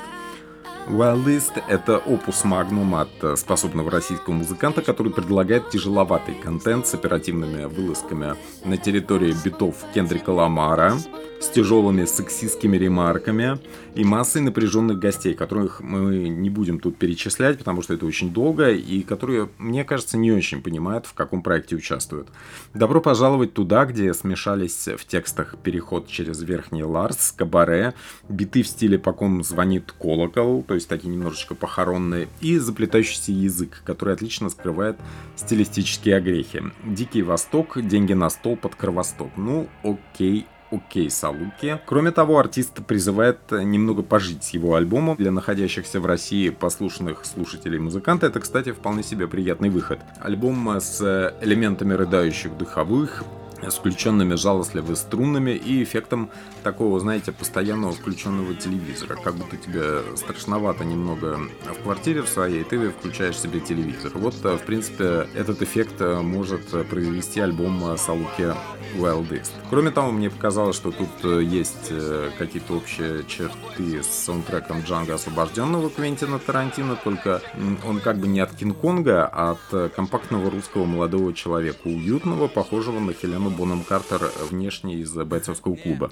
Wildest— 0.89 1.61
это 1.67 1.97
опус 1.97 2.45
магнум 2.45 2.95
от 2.95 3.09
способного 3.37 3.91
российского 3.91 4.33
музыканта, 4.33 4.81
который 4.81 5.11
предлагает 5.11 5.69
тяжеловатый 5.69 6.35
контент 6.35 6.87
с 6.87 6.93
оперативными 6.93 7.65
вылазками 7.65 8.35
на 8.63 8.77
территории 8.77 9.35
битов 9.43 9.75
Кендрика 9.93 10.29
Ламара, 10.29 10.93
с 11.41 11.49
тяжелыми 11.49 12.05
сексистскими 12.05 12.77
ремарками 12.77 13.59
и 13.95 14.03
массой 14.03 14.41
напряженных 14.41 14.97
гостей, 14.97 15.33
которых 15.33 15.81
мы 15.81 16.29
не 16.29 16.49
будем 16.49 16.79
тут 16.79 16.97
перечислять, 16.97 17.59
потому 17.59 17.81
что 17.81 17.93
это 17.93 18.05
очень 18.05 18.31
долго, 18.31 18.71
и 18.71 19.01
которые, 19.03 19.49
мне 19.57 19.83
кажется, 19.83 20.17
не 20.17 20.31
очень 20.31 20.63
понимают, 20.63 21.05
в 21.05 21.13
каком 21.13 21.43
проекте 21.43 21.75
участвуют. 21.75 22.29
Добро 22.73 23.01
пожаловать 23.01 23.53
туда, 23.53 23.85
где 23.85 24.13
смешались 24.13 24.87
в 24.87 25.05
текстах 25.05 25.57
переход 25.61 26.07
через 26.07 26.41
верхний 26.41 26.83
Ларс, 26.83 27.33
кабаре, 27.37 27.93
биты 28.29 28.63
в 28.63 28.67
стиле 28.67 28.97
«По 28.97 29.13
ком 29.13 29.43
звонит 29.43 29.91
колокол», 29.91 30.63
то 30.63 30.73
есть 30.77 30.87
такие 30.87 31.09
немножечко 31.09 31.55
похоронные, 31.55 32.27
и 32.41 32.57
заплетающийся 32.57 33.31
язык, 33.31 33.81
который 33.85 34.13
отлично 34.13 34.49
скрывает 34.49 34.97
стилистические 35.35 36.15
огрехи. 36.15 36.63
Дикий 36.85 37.21
Восток, 37.21 37.81
деньги 37.81 38.13
на 38.13 38.29
стол 38.29 38.55
под 38.55 38.75
кровосток. 38.75 39.31
Ну, 39.35 39.67
окей, 39.83 40.45
окей 40.71 41.09
Салуки. 41.09 41.79
Кроме 41.85 42.11
того, 42.11 42.39
артист 42.39 42.85
призывает 42.85 43.39
немного 43.51 44.03
пожить 44.03 44.43
с 44.43 44.49
его 44.51 44.75
альбомом. 44.75 45.15
Для 45.17 45.31
находящихся 45.31 45.99
в 45.99 46.05
России 46.05 46.49
послушных 46.49 47.25
слушателей 47.25 47.79
музыканта 47.79 48.27
это, 48.27 48.39
кстати, 48.39 48.71
вполне 48.71 49.03
себе 49.03 49.27
приятный 49.27 49.69
выход. 49.69 49.99
Альбом 50.19 50.69
с 50.79 51.33
элементами 51.41 51.93
рыдающих 51.93 52.57
духовых, 52.57 53.23
с 53.61 53.75
включенными 53.75 54.35
жалостливыми 54.35 54.95
струнами 54.95 55.51
и 55.51 55.83
эффектом 55.83 56.29
такого, 56.63 56.99
знаете, 56.99 57.31
постоянного 57.31 57.93
включенного 57.93 58.53
телевизора. 58.53 59.15
Как 59.15 59.35
будто 59.35 59.57
тебе 59.57 60.01
страшновато 60.15 60.85
немного 60.85 61.39
в 61.79 61.83
квартире 61.83 62.21
в 62.21 62.29
своей, 62.29 62.63
ты 62.63 62.89
включаешь 62.89 63.39
себе 63.39 63.59
телевизор. 63.59 64.11
Вот, 64.15 64.35
в 64.35 64.59
принципе, 64.65 65.27
этот 65.33 65.61
эффект 65.61 65.99
может 65.99 66.67
произвести 66.89 67.39
альбом 67.39 67.97
Салуки 67.97 68.53
Wildest. 68.95 69.51
Кроме 69.69 69.91
того, 69.91 70.11
мне 70.11 70.29
показалось, 70.29 70.75
что 70.75 70.91
тут 70.91 71.41
есть 71.41 71.91
какие-то 72.37 72.75
общие 72.75 73.25
черты 73.27 74.01
с 74.01 74.07
саундтреком 74.07 74.81
Джанга 74.81 75.15
Освобожденного 75.15 75.89
Квентина 75.89 76.39
Тарантино, 76.39 76.95
только 76.95 77.41
он 77.85 77.99
как 77.99 78.17
бы 78.17 78.27
не 78.27 78.39
от 78.39 78.53
Кинг-Конга, 78.53 79.29
а 79.31 79.57
от 79.57 79.93
компактного 79.93 80.49
русского 80.49 80.85
молодого 80.85 81.33
человека, 81.33 81.79
уютного, 81.85 82.47
похожего 82.47 82.99
на 82.99 83.13
Хелену 83.13 83.46
Эмма 83.47 83.57
Боном 83.57 83.83
Картер 83.83 84.29
внешне 84.49 84.95
из 84.95 85.11
бойцовского 85.11 85.75
клуба. 85.75 86.09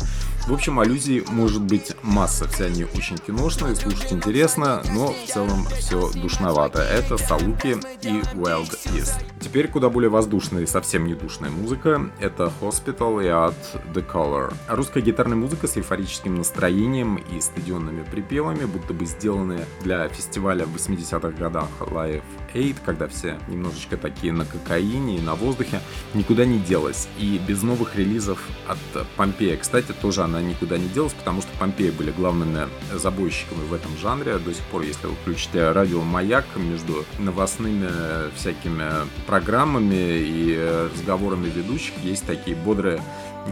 В 0.47 0.53
общем, 0.53 0.79
аллюзий 0.79 1.23
может 1.29 1.63
быть 1.63 1.93
масса, 2.01 2.47
все 2.47 2.65
они 2.65 2.85
очень 2.85 3.17
киношные, 3.17 3.75
слушать 3.75 4.13
интересно, 4.13 4.81
но 4.93 5.07
в 5.07 5.31
целом 5.31 5.65
все 5.77 6.11
душновато. 6.13 6.79
Это 6.79 7.17
Салуки 7.17 7.77
и 8.01 8.21
Wild 8.35 8.77
East. 8.85 9.23
Теперь 9.39 9.67
куда 9.67 9.89
более 9.89 10.09
воздушная 10.09 10.63
и 10.63 10.65
совсем 10.65 11.05
не 11.05 11.13
душная 11.13 11.49
музыка. 11.49 12.09
Это 12.19 12.51
Hospital 12.61 13.23
и 13.23 13.27
от 13.27 13.55
The 13.93 14.05
Color. 14.05 14.53
Русская 14.69 15.01
гитарная 15.01 15.37
музыка 15.37 15.67
с 15.67 15.77
эйфорическим 15.77 16.35
настроением 16.35 17.17
и 17.17 17.39
стадионными 17.41 18.03
припевами, 18.03 18.65
будто 18.65 18.93
бы 18.93 19.05
сделанные 19.05 19.65
для 19.83 20.07
фестиваля 20.09 20.65
в 20.65 20.75
80-х 20.75 21.31
годах 21.31 21.69
Live 21.79 22.23
Aid, 22.53 22.77
когда 22.85 23.07
все 23.07 23.37
немножечко 23.47 23.97
такие 23.97 24.33
на 24.33 24.45
кокаине 24.45 25.17
и 25.17 25.21
на 25.21 25.35
воздухе, 25.35 25.81
никуда 26.13 26.45
не 26.45 26.59
делась. 26.59 27.07
И 27.19 27.24
без 27.47 27.63
новых 27.63 27.95
релизов 27.95 28.39
от 28.67 29.07
Помпея, 29.15 29.57
кстати, 29.57 29.93
тоже 30.01 30.23
она 30.23 30.41
никуда 30.41 30.77
не 30.77 30.87
делась, 30.89 31.13
потому 31.13 31.41
что 31.41 31.49
Помпеи 31.59 31.89
были 31.89 32.11
главными 32.11 32.67
забойщиками 32.93 33.65
в 33.67 33.73
этом 33.73 33.95
жанре. 33.97 34.37
До 34.37 34.53
сих 34.53 34.63
пор, 34.65 34.83
если 34.83 35.07
вы 35.07 35.15
включите 35.15 35.71
радио 35.71 36.01
«Маяк» 36.01 36.45
между 36.55 37.05
новостными 37.19 37.89
всякими 38.35 38.89
программами 39.27 39.95
и 39.95 40.89
разговорами 40.93 41.49
ведущих, 41.49 41.93
есть 42.03 42.25
такие 42.25 42.55
бодрые 42.55 43.01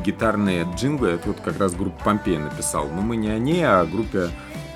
гитарные 0.06 0.68
джинглы. 0.76 1.10
Это 1.10 1.30
вот 1.30 1.40
как 1.42 1.60
раз 1.60 1.76
группа 1.76 2.04
Помпея 2.04 2.40
написал. 2.40 2.90
Но 2.90 3.02
мы 3.02 3.16
не 3.16 3.30
о 3.30 3.38
ней, 3.38 3.64
а 3.64 3.82
о 3.82 3.86
группе 3.86 4.30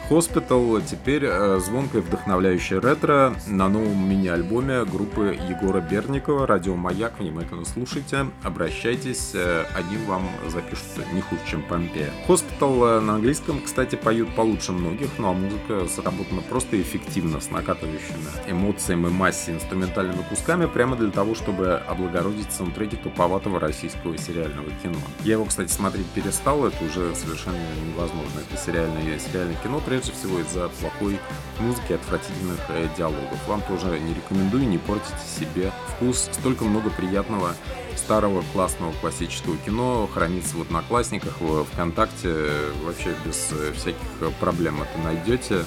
Hospital 0.10 0.82
теперь 0.90 1.26
э, 1.26 1.60
звонкое 1.60 2.02
вдохновляющее 2.02 2.80
ретро 2.80 3.36
на 3.46 3.68
новом 3.68 4.10
мини-альбоме 4.10 4.86
группы 4.86 5.38
Егора 5.50 5.82
Берникова 5.82 6.48
«Радио 6.48 6.76
Маяк». 6.76 7.20
Внимательно 7.20 7.66
слушайте, 7.66 8.28
обращайтесь, 8.42 9.32
э, 9.34 9.66
они 9.76 9.98
вам 10.06 10.30
запишут 10.48 10.86
не 11.14 11.20
хуже, 11.20 11.42
чем 11.46 11.62
Помпея. 11.64 12.10
Hospital 12.26 13.00
э, 13.00 13.00
на 13.02 13.16
английском, 13.16 13.62
кстати, 13.62 13.96
поют 13.96 14.34
получше 14.34 14.72
многих, 14.72 15.10
ну 15.18 15.30
а 15.30 15.34
музыка 15.34 15.86
сработана 15.94 16.42
просто 16.42 16.82
эффективно, 16.82 17.42
с 17.42 17.52
накатывающими 17.52 18.50
эмоциями, 18.50 19.10
массе 19.10 19.52
инструментальными 19.52 20.24
кусками, 20.30 20.68
прямо 20.68 20.96
для 20.96 21.12
того, 21.12 21.36
чтобы 21.36 21.82
облагородить 21.86 22.54
саундтреки 22.54 22.96
туповатого 22.96 23.60
российского 23.60 24.18
сериального 24.18 24.70
кино. 24.82 25.00
Я 25.26 25.34
его, 25.34 25.44
кстати, 25.44 25.70
смотреть 25.70 26.08
перестал, 26.08 26.66
это 26.66 26.78
уже 26.86 27.14
совершенно 27.14 27.60
невозможно. 27.86 28.40
Это 28.50 28.58
сериальное, 28.58 29.20
сериальное 29.20 29.58
кино, 29.62 29.82
прежде 29.98 30.12
всего 30.12 30.40
из-за 30.40 30.70
плохой 30.80 31.20
музыки 31.60 31.94
отвратительных 31.94 32.60
э, 32.70 32.88
диалогов. 32.96 33.48
Вам 33.48 33.64
тоже 33.64 34.00
не 34.00 34.14
рекомендую, 34.14 34.68
не 34.68 34.78
портите 34.78 35.16
себе 35.40 35.72
вкус. 35.88 36.30
Столько 36.32 36.66
много 36.66 36.92
приятного 36.92 37.56
старого 37.96 38.44
классного 38.54 38.94
классического 39.02 39.58
кино 39.58 40.08
хранится 40.14 40.56
в 40.56 40.62
Одноклассниках, 40.62 41.42
в 41.42 41.64
ВКонтакте, 41.64 42.48
вообще 42.86 43.16
без 43.26 43.50
э, 43.52 43.74
всяких 43.74 44.36
проблем 44.40 44.84
это 44.84 45.00
найдете 45.04 45.66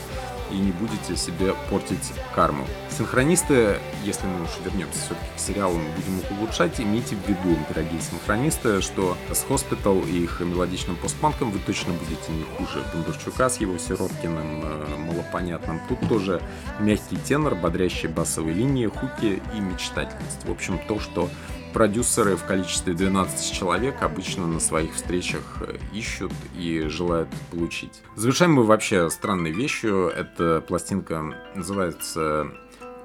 и 0.51 0.57
не 0.57 0.73
будете 0.73 1.17
себе 1.17 1.55
портить 1.69 2.13
карму. 2.35 2.67
Синхронисты, 2.91 3.79
если 4.05 4.27
мы 4.27 4.45
уж 4.45 4.51
вернемся 4.65 4.99
все-таки 4.99 5.31
к 5.37 5.41
сериалам, 5.41 5.83
будем 5.97 6.19
их 6.19 6.31
улучшать, 6.39 6.81
имейте 6.81 7.17
в 7.17 7.29
виду, 7.29 7.59
дорогие 7.69 8.01
синхронисты, 8.01 8.81
что 8.81 9.17
с 9.31 9.45
Hospital 9.45 10.09
и 10.09 10.25
их 10.25 10.41
мелодичным 10.41 10.97
постпанком 10.97 11.51
вы 11.51 11.59
точно 11.61 11.93
будете 11.95 12.33
не 12.33 12.45
хуже 12.57 12.85
Бондарчука 12.93 13.49
с 13.49 13.61
его 13.61 13.79
Сироткиным 13.79 14.63
э, 14.65 14.97
малопонятным. 14.97 15.81
Тут 15.89 16.01
тоже 16.09 16.43
мягкий 16.79 17.17
тенор, 17.17 17.55
бодрящие 17.55 18.11
басовые 18.11 18.55
линии, 18.55 18.87
хуки 18.87 19.43
и 19.55 19.61
мечтательность. 19.61 20.45
В 20.45 20.51
общем, 20.51 20.81
то, 20.89 20.99
что 20.99 21.29
продюсеры 21.73 22.37
в 22.37 22.45
количестве 22.45 22.95
12 22.95 23.53
человек 23.53 24.03
обычно 24.03 24.47
на 24.47 24.61
своих 24.61 24.95
встречах 24.95 25.43
э, 25.61 25.77
ищут 25.93 26.33
и 26.57 26.83
желают 26.89 27.29
получить. 27.51 28.03
Завершаем 28.17 28.55
мы 28.55 28.65
вообще 28.65 29.09
странной 29.11 29.53
вещью. 29.53 30.09
Эта 30.09 30.61
пластинка 30.61 31.35
называется 31.55 32.53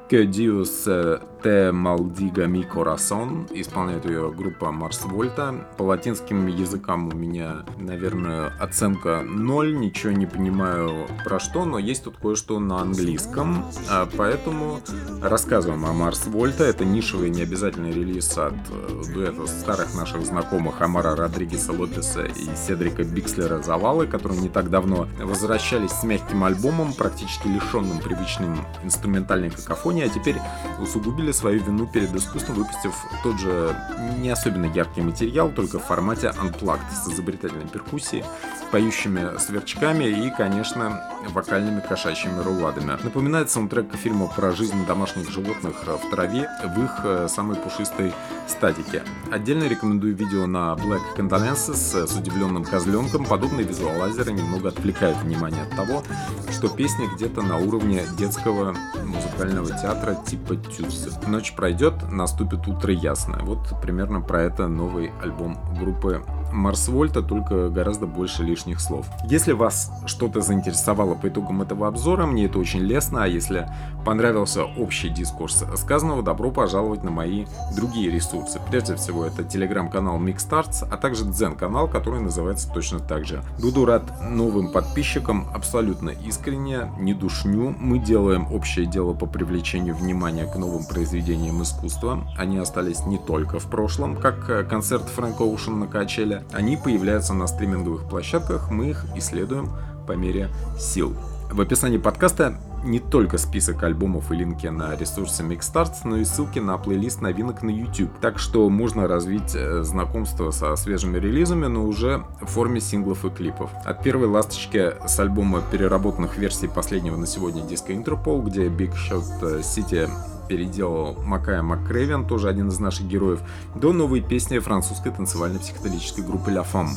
Dios 0.09 1.21
Te 1.45 1.71
Maldiga 1.71 2.47
Mi 2.47 2.67
Corazon. 2.67 3.45
Исполняет 3.53 4.05
ее 4.05 4.33
группа 4.35 4.71
Марс 4.71 5.03
Вольта. 5.03 5.53
По 5.77 5.83
латинским 5.83 6.47
языкам 6.47 7.09
у 7.09 7.11
меня, 7.11 7.57
наверное, 7.77 8.51
оценка 8.59 9.21
0. 9.21 9.77
Ничего 9.77 10.11
не 10.11 10.25
понимаю 10.25 11.05
про 11.23 11.39
что, 11.39 11.65
но 11.65 11.77
есть 11.77 12.05
тут 12.05 12.17
кое-что 12.17 12.57
на 12.59 12.81
английском. 12.81 13.63
А 13.91 14.09
поэтому 14.17 14.79
рассказываем 15.21 15.85
о 15.85 15.93
Марс 15.93 16.25
Вольта. 16.25 16.63
Это 16.63 16.83
нишевый 16.83 17.29
необязательный 17.29 17.91
релиз 17.91 18.35
от 18.39 18.55
э, 18.71 19.03
дуэта 19.13 19.45
старых 19.45 19.93
наших 19.93 20.25
знакомых 20.25 20.81
Амара 20.81 21.15
Родригеса 21.15 21.73
Лопеса 21.73 22.25
и 22.25 22.55
Седрика 22.55 23.03
Бикслера 23.03 23.61
Завалы, 23.61 24.07
которые 24.07 24.41
не 24.41 24.49
так 24.49 24.71
давно 24.71 25.07
возвращались 25.21 25.91
с 25.91 26.03
мягким 26.03 26.43
альбомом, 26.43 26.91
практически 26.93 27.49
лишенным 27.49 27.99
привычным 27.99 28.57
инструментальной 28.83 29.51
какофонии 29.51 30.05
а 30.05 30.09
теперь 30.09 30.37
усугубили 30.81 31.34
свою 31.35 31.63
вину 31.63 31.87
перед 31.87 32.13
искусством, 32.15 32.55
выпустив 32.55 32.93
тот 33.23 33.39
же 33.39 33.75
не 34.17 34.29
особенно 34.29 34.65
яркий 34.65 35.01
материал, 35.01 35.49
только 35.49 35.79
в 35.79 35.83
формате 35.83 36.33
Unplugged 36.41 36.91
с 36.93 37.07
изобретательной 37.09 37.67
перкуссией, 37.67 38.23
поющими 38.71 39.37
сверчками 39.39 40.05
и, 40.05 40.29
конечно, 40.31 41.01
вокальными 41.29 41.81
кошачьими 41.81 42.41
руладами. 42.41 42.97
Напоминает 43.03 43.49
саундтрек 43.51 43.93
фильма 43.95 44.27
про 44.27 44.51
жизнь 44.51 44.85
домашних 44.85 45.29
животных 45.29 45.75
в 45.85 46.09
траве 46.09 46.49
в 46.63 46.83
их 46.83 46.91
э, 47.03 47.27
самой 47.29 47.57
пушистой 47.57 48.13
статике. 48.47 49.03
Отдельно 49.31 49.63
рекомендую 49.65 50.15
видео 50.15 50.45
на 50.47 50.73
Black 50.73 51.01
Condolences 51.17 52.07
с 52.07 52.15
удивленным 52.15 52.63
козленком. 52.63 53.25
Подобные 53.25 53.65
визуалайзеры 53.65 54.31
немного 54.31 54.69
отвлекают 54.69 55.17
внимание 55.19 55.63
от 55.63 55.75
того, 55.75 56.03
что 56.51 56.69
песня 56.69 57.07
где-то 57.15 57.41
на 57.41 57.57
уровне 57.57 58.03
детского 58.17 58.75
музыкального 59.05 59.67
театра 59.69 60.15
типа 60.25 60.55
Тюз. 60.55 61.14
Ночь 61.27 61.53
пройдет, 61.53 62.11
наступит 62.11 62.67
утро 62.67 62.93
ясное. 62.93 63.39
Вот 63.39 63.79
примерно 63.81 64.21
про 64.21 64.41
это 64.43 64.67
новый 64.67 65.11
альбом 65.21 65.57
группы 65.79 66.23
Марс 66.51 66.87
Вольта, 66.87 67.21
только 67.21 67.69
гораздо 67.69 68.07
больше 68.07 68.43
лишних 68.43 68.79
слов. 68.79 69.07
Если 69.25 69.51
вас 69.51 69.91
что-то 70.05 70.41
заинтересовало 70.41 71.15
по 71.15 71.27
итогам 71.27 71.61
этого 71.61 71.87
обзора, 71.87 72.25
мне 72.25 72.45
это 72.45 72.59
очень 72.59 72.81
лестно, 72.81 73.23
а 73.23 73.27
если 73.27 73.67
понравился 74.05 74.63
общий 74.63 75.09
дискурс 75.09 75.63
сказанного, 75.75 76.23
добро 76.23 76.51
пожаловать 76.51 77.03
на 77.03 77.11
мои 77.11 77.45
другие 77.75 78.11
ресурсы. 78.11 78.59
Прежде 78.69 78.95
всего, 78.95 79.25
это 79.25 79.43
телеграм-канал 79.43 80.19
Mixstarts, 80.19 80.87
а 80.89 80.97
также 80.97 81.25
Дзен-канал, 81.25 81.87
который 81.87 82.21
называется 82.21 82.71
точно 82.71 82.99
так 82.99 83.25
же. 83.25 83.43
Буду 83.59 83.85
рад 83.85 84.03
новым 84.29 84.71
подписчикам 84.71 85.47
абсолютно 85.53 86.09
искренне, 86.09 86.91
не 86.99 87.13
душню. 87.13 87.75
Мы 87.79 87.99
делаем 87.99 88.51
общее 88.51 88.85
дело 88.85 89.13
по 89.13 89.25
привлечению 89.25 89.95
внимания 89.95 90.45
к 90.45 90.55
новым 90.55 90.85
произведениям 90.85 91.61
искусства. 91.61 92.23
Они 92.37 92.57
остались 92.57 93.05
не 93.05 93.17
только 93.17 93.59
в 93.59 93.65
прошлом, 93.65 94.15
как 94.15 94.67
концерт 94.69 95.03
Фрэнка 95.09 95.43
Оушен 95.43 95.79
на 95.79 95.87
качеле, 95.87 96.34
фестиваля. 96.35 96.43
Они 96.53 96.77
появляются 96.77 97.33
на 97.33 97.47
стриминговых 97.47 98.07
площадках, 98.07 98.69
мы 98.69 98.89
их 98.89 99.05
исследуем 99.15 99.71
по 100.07 100.13
мере 100.13 100.49
сил. 100.77 101.15
В 101.51 101.61
описании 101.61 101.97
подкаста 101.97 102.57
не 102.83 102.99
только 102.99 103.37
список 103.39 103.81
альбомов 103.83 104.31
и 104.31 104.35
линки 104.35 104.67
на 104.67 104.95
ресурсы 104.95 105.41
Mixstarts, 105.41 106.01
но 106.03 106.17
и 106.17 106.25
ссылки 106.25 106.59
на 106.59 106.77
плейлист 106.77 107.21
новинок 107.21 107.63
на 107.63 107.71
YouTube. 107.71 108.11
Так 108.21 108.37
что 108.37 108.69
можно 108.69 109.07
развить 109.07 109.55
э, 109.55 109.81
знакомство 109.81 110.51
со 110.51 110.75
свежими 110.75 111.17
релизами, 111.17 111.65
но 111.65 111.83
уже 111.83 112.23
в 112.41 112.45
форме 112.45 112.79
синглов 112.79 113.25
и 113.25 113.29
клипов. 113.29 113.71
От 113.85 114.03
первой 114.03 114.27
ласточки 114.27 114.93
с 115.07 115.19
альбома 115.19 115.63
переработанных 115.71 116.37
версий 116.37 116.67
последнего 116.67 117.15
на 117.15 117.25
сегодня 117.25 117.63
диска 117.63 117.93
Interpol, 117.93 118.43
где 118.43 118.67
Big 118.67 118.93
Shot 118.93 119.61
City 119.61 120.07
переделал 120.47 121.17
Макая 121.23 121.61
МакКрейвен, 121.61 122.25
тоже 122.25 122.49
один 122.49 122.69
из 122.69 122.79
наших 122.79 123.07
героев, 123.07 123.41
до 123.75 123.93
новой 123.93 124.21
песни 124.21 124.59
французской 124.59 125.11
танцевальной 125.11 125.59
психоделической 125.59 126.23
группы 126.23 126.51
La 126.51 126.65
Femme 126.65 126.89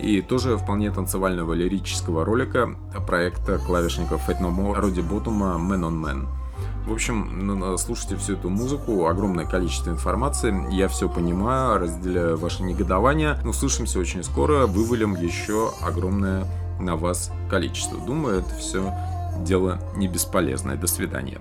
и 0.00 0.22
тоже 0.22 0.56
вполне 0.56 0.90
танцевального 0.90 1.52
лирического 1.52 2.24
ролика 2.24 2.74
проекта 3.06 3.58
клавишников 3.58 4.28
More 4.28 4.80
Роди 4.80 5.02
Ботума 5.02 5.56
Man 5.58 5.80
on 5.80 6.02
Man. 6.02 6.26
В 6.86 6.92
общем, 6.92 7.76
слушайте 7.76 8.16
всю 8.16 8.32
эту 8.32 8.48
музыку, 8.48 9.06
огромное 9.06 9.44
количество 9.44 9.90
информации, 9.90 10.54
я 10.74 10.88
все 10.88 11.08
понимаю, 11.08 11.78
разделяю 11.78 12.38
ваше 12.38 12.62
негодование. 12.62 13.36
Услышимся 13.44 13.98
очень 13.98 14.24
скоро, 14.24 14.66
вывалим 14.66 15.14
еще 15.14 15.72
огромное 15.82 16.46
на 16.80 16.96
вас 16.96 17.30
количество. 17.50 17.98
Думаю, 17.98 18.40
это 18.40 18.54
все 18.54 18.92
дело 19.44 19.78
не 19.96 20.08
бесполезное. 20.08 20.76
До 20.76 20.86
свидания. 20.86 21.38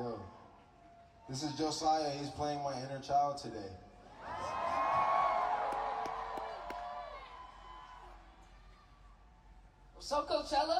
Yo, 0.00 0.18
this 1.28 1.42
is 1.42 1.52
Josiah. 1.58 2.10
He's 2.18 2.30
playing 2.30 2.62
my 2.62 2.72
inner 2.72 3.00
child 3.00 3.36
today. 3.36 3.70
What's 9.92 10.10
up, 10.10 10.26
Coachella? 10.26 10.79